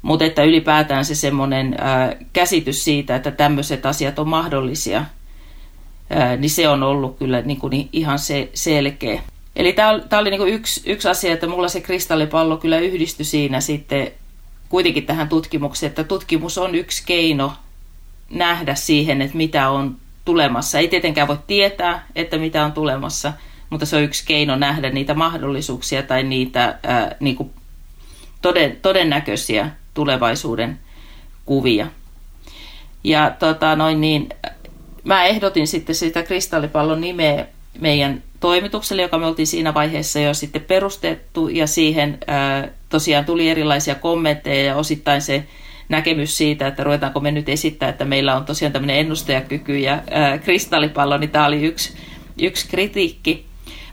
[0.02, 1.76] Mutta että ylipäätään se semmoinen
[2.34, 5.06] käsitys siitä, että tämmöiset asiat on mahdollisia,
[6.38, 9.22] niin se on ollut kyllä niin kuin ihan se, selkeä.
[9.56, 13.62] Eli tämä oli niin kuin yksi, yksi asia, että mulla se kristallipallo kyllä yhdistyi siinä
[13.62, 14.12] sitten
[14.70, 17.54] kuitenkin tähän tutkimukseen, että tutkimus on yksi keino
[18.30, 20.80] nähdä siihen, että mitä on tulemassa.
[20.80, 23.34] Ei tietenkään voi tietää, että mitä on tulemassa,
[23.70, 27.50] mutta se on yksi keino nähdä niitä mahdollisuuksia tai niitä ää, niin kuin
[28.42, 30.80] toden, todennäköisiä tulevaisuuden
[31.46, 31.88] kuvia.
[33.04, 34.30] Ja tota, noin niin,
[35.04, 37.46] mä ehdotin sitten sitä kristallipallon nimeä
[37.80, 43.50] meidän toimitukselle, joka me oltiin siinä vaiheessa jo sitten perustettu, ja siihen ää, tosiaan tuli
[43.50, 45.44] erilaisia kommentteja, ja osittain se
[45.90, 50.38] näkemys siitä, että ruvetaanko me nyt esittää, että meillä on tosiaan tämmöinen ennustajakyky ja ää,
[50.38, 51.94] kristallipallo, niin tämä oli yksi,
[52.42, 53.46] yksi kritiikki.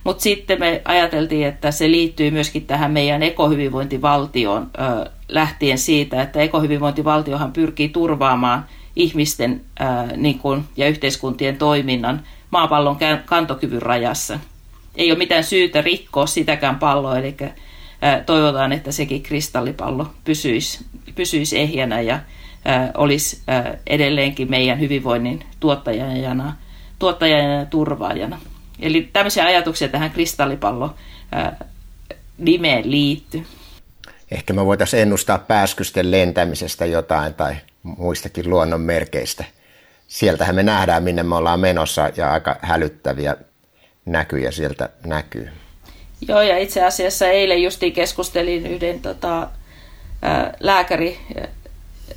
[0.04, 6.40] Mutta sitten me ajateltiin, että se liittyy myöskin tähän meidän ekohyvinvointivaltioon ää, lähtien siitä, että
[6.40, 8.66] ekohyvinvointivaltiohan pyrkii turvaamaan
[8.96, 14.38] ihmisten ää, niin kun, ja yhteiskuntien toiminnan maapallon kantokyvyn rajassa.
[14.96, 17.36] ei ole mitään syytä rikkoa sitäkään palloa, eli
[18.26, 22.20] toivotaan, että sekin kristallipallo pysyisi, pysyisi ehjänä ja
[22.94, 23.42] olisi
[23.86, 26.52] edelleenkin meidän hyvinvoinnin tuottajana,
[26.98, 28.38] tuottajana ja turvaajana.
[28.80, 30.94] Eli tämmöisiä ajatuksia tähän kristallipallo
[32.38, 33.46] nimeen liittyy.
[34.30, 39.44] Ehkä me voitaisiin ennustaa pääskysten lentämisestä jotain tai muistakin luonnon merkeistä.
[40.08, 43.36] Sieltähän me nähdään, minne me ollaan menossa ja aika hälyttäviä
[44.04, 45.48] näkyjä sieltä näkyy.
[46.28, 49.48] Joo, ja itse asiassa eilen justiin keskustelin yhden tota,
[50.60, 51.18] lääkäri,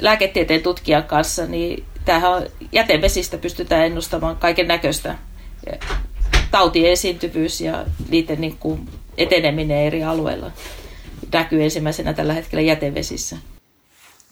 [0.01, 5.15] lääketieteen tutkijan kanssa, niin tämähän jätevesistä pystytään ennustamaan kaiken näköistä
[6.51, 10.51] tautien esiintyvyys ja niiden niin kuin eteneminen eri alueilla
[11.33, 13.37] näkyy ensimmäisenä tällä hetkellä jätevesissä.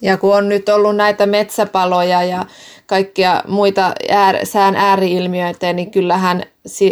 [0.02, 2.46] Ja kun on nyt ollut näitä metsäpaloja ja
[2.86, 6.44] kaikkia muita äär, sään ääriilmiöitä, niin kyllähän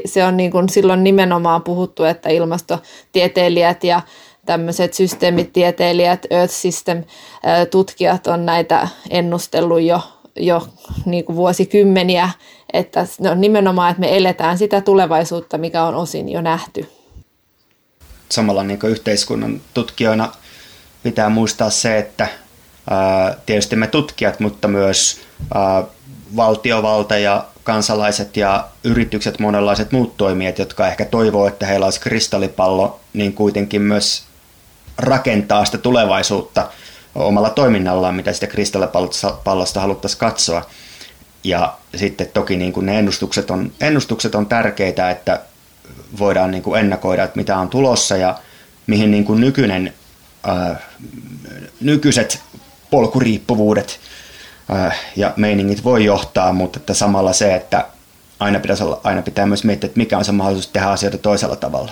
[0.06, 4.02] se on niin kuin silloin nimenomaan puhuttu, että ilmastotieteilijät ja
[4.46, 10.02] tämmöiset systeemitieteilijät, Earth System-tutkijat on näitä ennustellut jo,
[10.36, 10.68] jo
[11.06, 12.30] niin kuin vuosikymmeniä,
[12.74, 16.95] että no nimenomaan, että me eletään sitä tulevaisuutta, mikä on osin jo nähty.
[18.30, 20.32] Samalla niin yhteiskunnan tutkijoina
[21.04, 22.28] pitää muistaa se, että
[23.46, 25.22] tietysti me tutkijat, mutta myös
[26.36, 33.00] valtiovalta ja kansalaiset ja yritykset, monenlaiset muut toimijat, jotka ehkä toivoo, että heillä olisi kristallipallo,
[33.14, 34.24] niin kuitenkin myös
[34.98, 36.70] rakentaa sitä tulevaisuutta
[37.16, 40.66] omalla toiminnallaan, mitä sitä kristallipallosta haluttaisiin katsoa.
[41.44, 45.40] Ja sitten toki niin kuin ne ennustukset on, ennustukset on tärkeitä, että
[46.20, 48.36] voidaan niin kuin ennakoida, että mitä on tulossa ja
[48.88, 49.94] mihin niin kuin nykyinen,
[50.44, 50.80] ää,
[51.82, 52.42] nykyiset
[52.92, 54.00] polkuriippuvuudet
[54.70, 57.86] ää, ja meiningit voi johtaa, mutta että samalla se, että
[58.40, 61.56] aina, pitäisi olla, aina pitää myös miettiä, että mikä on se mahdollisuus tehdä asioita toisella
[61.56, 61.92] tavalla.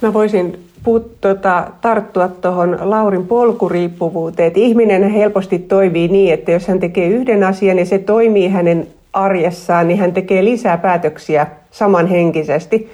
[0.00, 4.46] Mä voisin put, tota, tarttua tuohon Laurin polkuriippuvuuteen.
[4.46, 8.86] Että ihminen helposti toimii niin, että jos hän tekee yhden asian ja se toimii hänen
[9.14, 12.90] arjessaan, niin hän tekee lisää päätöksiä samanhenkisesti.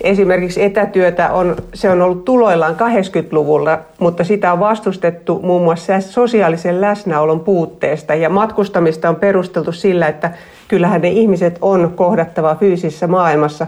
[0.00, 6.80] Esimerkiksi etätyötä on, se on ollut tuloillaan 80-luvulla, mutta sitä on vastustettu muun muassa sosiaalisen
[6.80, 10.30] läsnäolon puutteesta ja matkustamista on perusteltu sillä, että
[10.68, 13.66] kyllähän ne ihmiset on kohdattava fyysisessä maailmassa.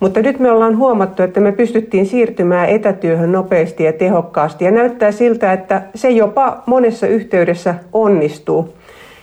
[0.00, 5.12] Mutta nyt me ollaan huomattu, että me pystyttiin siirtymään etätyöhön nopeasti ja tehokkaasti ja näyttää
[5.12, 8.74] siltä, että se jopa monessa yhteydessä onnistuu.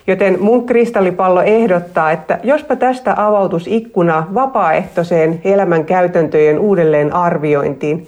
[0.06, 8.06] Joten mun kristallipallo ehdottaa, että jospa tästä avautus ikkuna vapaaehtoiseen elämän käytäntöjen uudelleen arviointiin.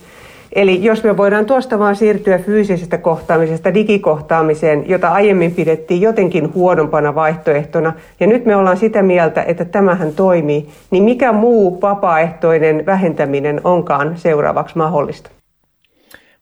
[0.52, 7.14] Eli jos me voidaan tuosta vaan siirtyä fyysisestä kohtaamisesta digikohtaamiseen, jota aiemmin pidettiin jotenkin huonompana
[7.14, 13.60] vaihtoehtona, ja nyt me ollaan sitä mieltä, että tämähän toimii, niin mikä muu vapaaehtoinen vähentäminen
[13.64, 15.30] onkaan seuraavaksi mahdollista?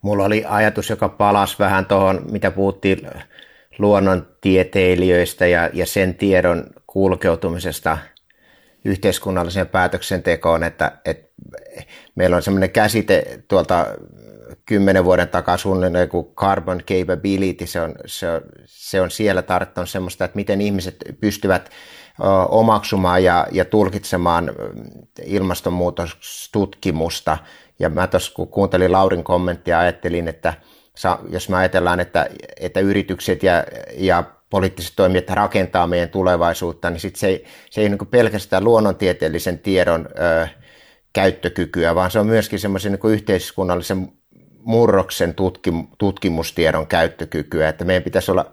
[0.02, 2.98] Mulla oli ajatus, joka palasi vähän tuohon, mitä puhuttiin
[3.78, 7.98] luonnontieteilijöistä ja, ja sen tiedon kulkeutumisesta
[8.84, 11.32] yhteiskunnalliseen päätöksentekoon, että, että
[12.14, 13.86] meillä on semmoinen käsite tuolta
[14.66, 19.90] kymmenen vuoden takaa suunnilleen kuin carbon capability, se on, se on, se on siellä tarttunut
[19.90, 21.70] semmoista, että miten ihmiset pystyvät
[22.48, 24.52] omaksumaan ja, ja tulkitsemaan
[25.24, 27.38] ilmastonmuutostutkimusta.
[27.78, 30.54] Ja mä tuossa kun kuuntelin Laurin kommenttia, ajattelin, että–
[31.28, 32.28] jos me ajatellaan, että,
[32.60, 33.64] että yritykset ja,
[33.96, 39.58] ja poliittiset toimijat rakentaa meidän tulevaisuutta, niin sit se ei, se ei niin pelkästään luonnontieteellisen
[39.58, 40.48] tiedon ö,
[41.12, 44.08] käyttökykyä, vaan se on myöskin semmoisen niin yhteiskunnallisen
[44.58, 48.52] murroksen tutkim, tutkimustiedon käyttökykyä, että meidän pitäisi olla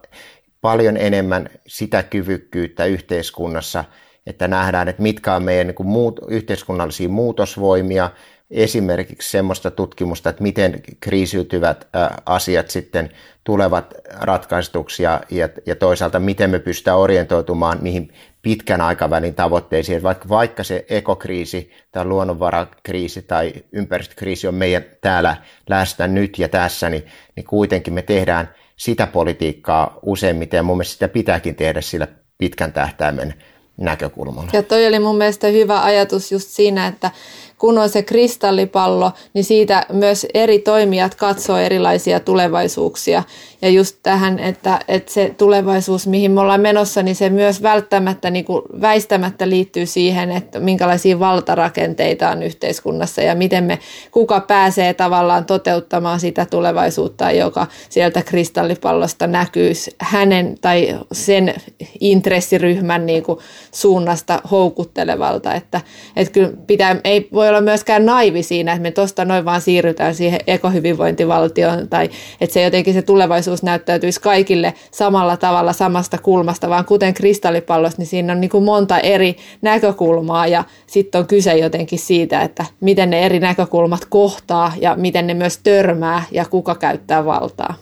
[0.61, 3.83] paljon enemmän sitä kyvykkyyttä yhteiskunnassa,
[4.25, 8.09] että nähdään, että mitkä on meidän niin muut, yhteiskunnallisia muutosvoimia,
[8.52, 11.88] esimerkiksi semmoista tutkimusta, että miten kriisiytyvät
[12.26, 13.10] asiat sitten
[13.43, 20.04] tulevat ratkaistuksi ja, ja, ja toisaalta miten me pystytään orientoitumaan niihin pitkän aikavälin tavoitteisiin.
[20.04, 25.38] Vaikka, vaikka se ekokriisi tai luonnonvarakriisi tai ympäristökriisi on meidän täällä
[25.70, 30.93] läsnä nyt ja tässä, niin, niin kuitenkin me tehdään sitä politiikkaa useimmiten ja mun mielestä
[30.93, 33.34] sitä pitääkin tehdä sillä pitkän tähtäimen
[33.78, 34.50] näkökulmalla.
[34.54, 37.12] Ja toi oli mun mielestä hyvä ajatus just siinä, että
[37.60, 43.24] kun on se kristallipallo, niin siitä myös eri toimijat katsoo erilaisia tulevaisuuksia.
[43.62, 48.30] Ja just tähän, että, että se tulevaisuus, mihin me ollaan menossa, niin se myös välttämättä
[48.30, 53.80] niin kuin väistämättä liittyy siihen, että minkälaisia valtarakenteita on yhteiskunnassa ja miten me,
[54.12, 61.53] kuka pääsee tavallaan toteuttamaan sitä tulevaisuutta, joka sieltä kristallipallosta näkyy hänen tai sen
[61.99, 63.39] intressiryhmän niin kuin
[63.72, 65.53] suunnasta houkuttelevalta.
[65.53, 65.82] Että,
[66.16, 70.16] että kyllä pitää, ei voi olla myöskään naivi siinä, että me tuosta noin vaan siirrytään
[70.16, 72.10] siihen ekohyvinvointivaltioon tai
[72.41, 78.08] että se jotenkin se tulevaisuus näyttäytyisi kaikille samalla tavalla samasta kulmasta, vaan kuten kristallipallossa, niin
[78.08, 83.10] siinä on niin kuin monta eri näkökulmaa ja sitten on kyse jotenkin siitä, että miten
[83.10, 87.74] ne eri näkökulmat kohtaa ja miten ne myös törmää ja kuka käyttää valtaa.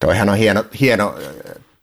[0.00, 1.14] Toihan on hieno, hieno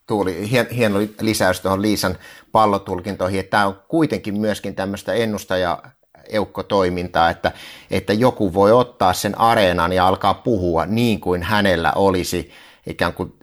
[0.08, 2.18] tuuli, hieno lisäys tuohon Liisan
[2.52, 5.84] pallotulkintoihin, että tämä on kuitenkin myöskin tämmöistä ennustaja
[6.30, 7.52] eukkotoimintaa, että,
[7.92, 12.52] että joku voi ottaa sen areenan ja alkaa puhua niin kuin hänellä olisi
[12.88, 13.34] ikään kuin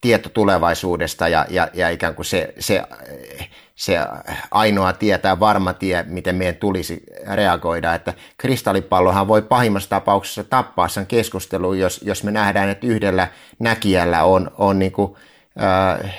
[0.00, 2.82] tieto tulevaisuudesta ja, ja, ja ikään kuin se, se,
[3.74, 3.98] se
[4.50, 7.02] ainoa tie tai varma tie, miten meidän tulisi
[7.34, 7.94] reagoida.
[7.94, 13.28] Että kristallipallohan voi pahimmassa tapauksessa tappaa sen keskustelun, jos, jos me nähdään, että yhdellä
[13.58, 15.14] näkijällä on, on niin kuin,
[15.62, 16.14] äh,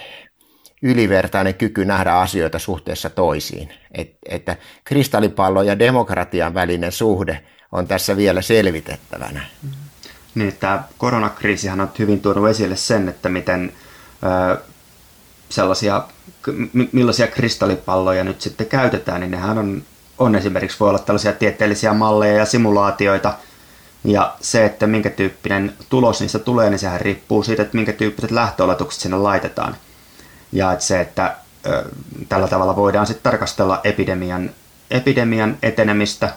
[0.82, 3.74] ylivertainen kyky nähdä asioita suhteessa toisiin.
[3.92, 9.46] Et, että kristallipallo ja demokratian välinen suhde on tässä vielä selvitettävänä.
[10.36, 13.74] Niin, tämä koronakriisihän on hyvin tuonut esille sen, että miten
[14.52, 14.58] ö,
[15.50, 16.04] sellaisia,
[16.92, 19.84] millaisia kristallipalloja nyt sitten käytetään, niin nehän on,
[20.18, 23.34] on esimerkiksi voi olla tällaisia tieteellisiä malleja ja simulaatioita,
[24.04, 28.32] ja se, että minkä tyyppinen tulos niistä tulee, niin sehän riippuu siitä, että minkä tyyppiset
[28.32, 29.76] lähtöoletukset sinne laitetaan.
[30.52, 31.36] Ja että se, että
[32.30, 34.50] tällä tavalla voidaan sitten tarkastella epidemian,
[34.92, 36.34] epidemian etenemistä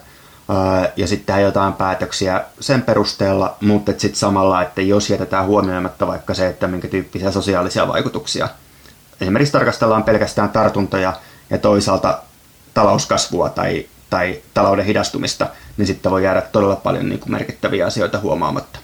[0.96, 6.34] ja sitten tehdä jotain päätöksiä sen perusteella, mutta sitten samalla, että jos jätetään huomioimatta vaikka
[6.34, 8.48] se, että minkä tyyppisiä sosiaalisia vaikutuksia.
[9.20, 11.12] Esimerkiksi tarkastellaan pelkästään tartuntoja
[11.50, 12.18] ja toisaalta
[12.74, 15.46] talouskasvua tai, tai talouden hidastumista,
[15.76, 18.78] niin sitten voi jäädä todella paljon niin kuin merkittäviä asioita huomaamatta.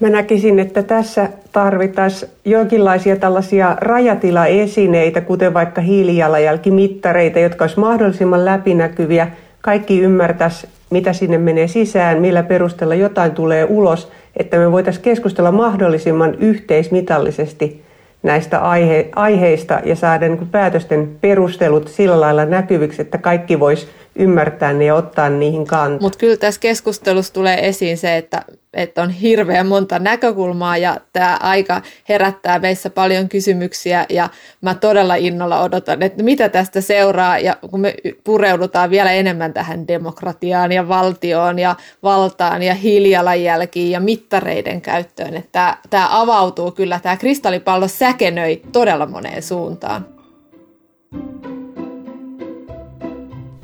[0.00, 9.28] Mä näkisin, että tässä tarvittaisiin jonkinlaisia tällaisia rajatilaesineitä, kuten vaikka hiilijalanjälkimittareita, jotka olisi mahdollisimman läpinäkyviä.
[9.60, 15.52] Kaikki ymmärtäisi, mitä sinne menee sisään, millä perusteella jotain tulee ulos, että me voitaisiin keskustella
[15.52, 17.82] mahdollisimman yhteismitallisesti
[18.22, 23.86] näistä aihe- aiheista ja saada niin päätösten perustelut sillä lailla näkyviksi, että kaikki voisi
[24.18, 26.00] ymmärtää ne ja ottaa niihin kantaa.
[26.00, 28.42] Mutta kyllä tässä keskustelussa tulee esiin se, että,
[28.74, 34.28] että on hirveän monta näkökulmaa ja tämä aika herättää meissä paljon kysymyksiä ja
[34.60, 37.94] mä todella innolla odotan, että mitä tästä seuraa ja kun me
[38.24, 45.76] pureudutaan vielä enemmän tähän demokratiaan ja valtioon ja valtaan ja hiilijalanjälkiin ja mittareiden käyttöön, että
[45.90, 50.15] tämä avautuu kyllä, tämä kristallipallo säkenöi todella moneen suuntaan.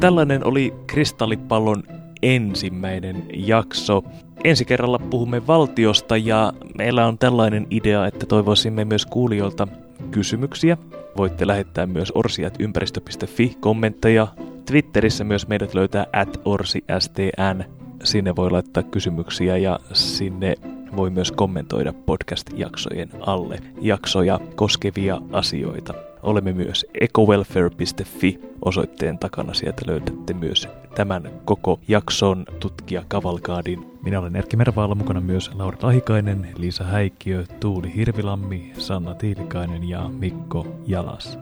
[0.02, 1.82] Tällainen oli Kristallipallon
[2.22, 4.04] ensimmäinen jakso.
[4.44, 9.68] Ensi kerralla puhumme valtiosta ja meillä on tällainen idea, että toivoisimme myös kuulijoilta
[10.10, 10.76] kysymyksiä.
[11.16, 14.28] Voitte lähettää myös orsiatympäristö.fi kommentteja.
[14.66, 17.64] Twitterissä myös meidät löytää at orsistn.
[18.04, 20.54] Sinne voi laittaa kysymyksiä ja sinne
[20.96, 25.94] voi myös kommentoida podcast-jaksojen alle jaksoja koskevia asioita.
[26.22, 29.54] Olemme myös ecowelfare.fi osoitteen takana.
[29.54, 33.86] Sieltä löydätte myös tämän koko jakson tutkija Kavalkaadin.
[34.02, 40.08] Minä olen Erkki Mervaalla mukana myös Lauri Lahikainen, Liisa Häikkiö, Tuuli Hirvilammi, Sanna Tiilikainen ja
[40.08, 41.38] Mikko Jalas.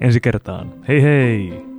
[0.00, 0.72] Ensi kertaan.
[0.88, 1.70] Hei hei!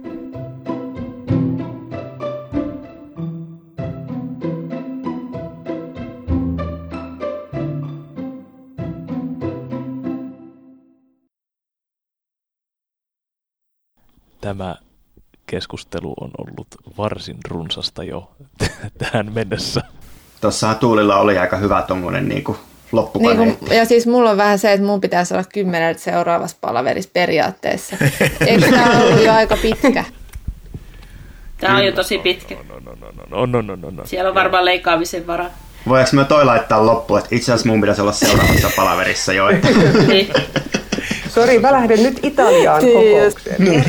[14.42, 14.76] Tämä
[15.46, 16.68] keskustelu on ollut
[16.98, 18.32] varsin runsasta jo
[19.00, 19.82] tähän mennessä.
[20.42, 22.44] Tuossa Tuulilla oli aika hyvä tuommoinen niin
[22.92, 23.46] loppukaneetti.
[23.46, 27.10] Niin kuin, ja siis mulla on vähän se, että mun pitäisi olla kymmenen seuraavassa palaverissa
[27.14, 27.96] periaatteessa.
[28.48, 30.04] Eikö tämä ollut jo aika pitkä?
[31.58, 32.56] Tämä on jo tosi pitkä.
[32.70, 34.06] No, no, no, no, no, no, no, no.
[34.06, 35.50] Siellä on varmaan leikkaamisen varaa.
[35.88, 39.50] Voinko me toi laittaa loppuun, että itse asiassa mun pitäisi olla seuraavassa palaverissa jo.
[39.50, 39.68] Että...
[40.08, 40.30] niin.
[41.34, 43.64] Sori, mä lähden nyt Italiaan kokoukseen.
[43.64, 43.84] Niin.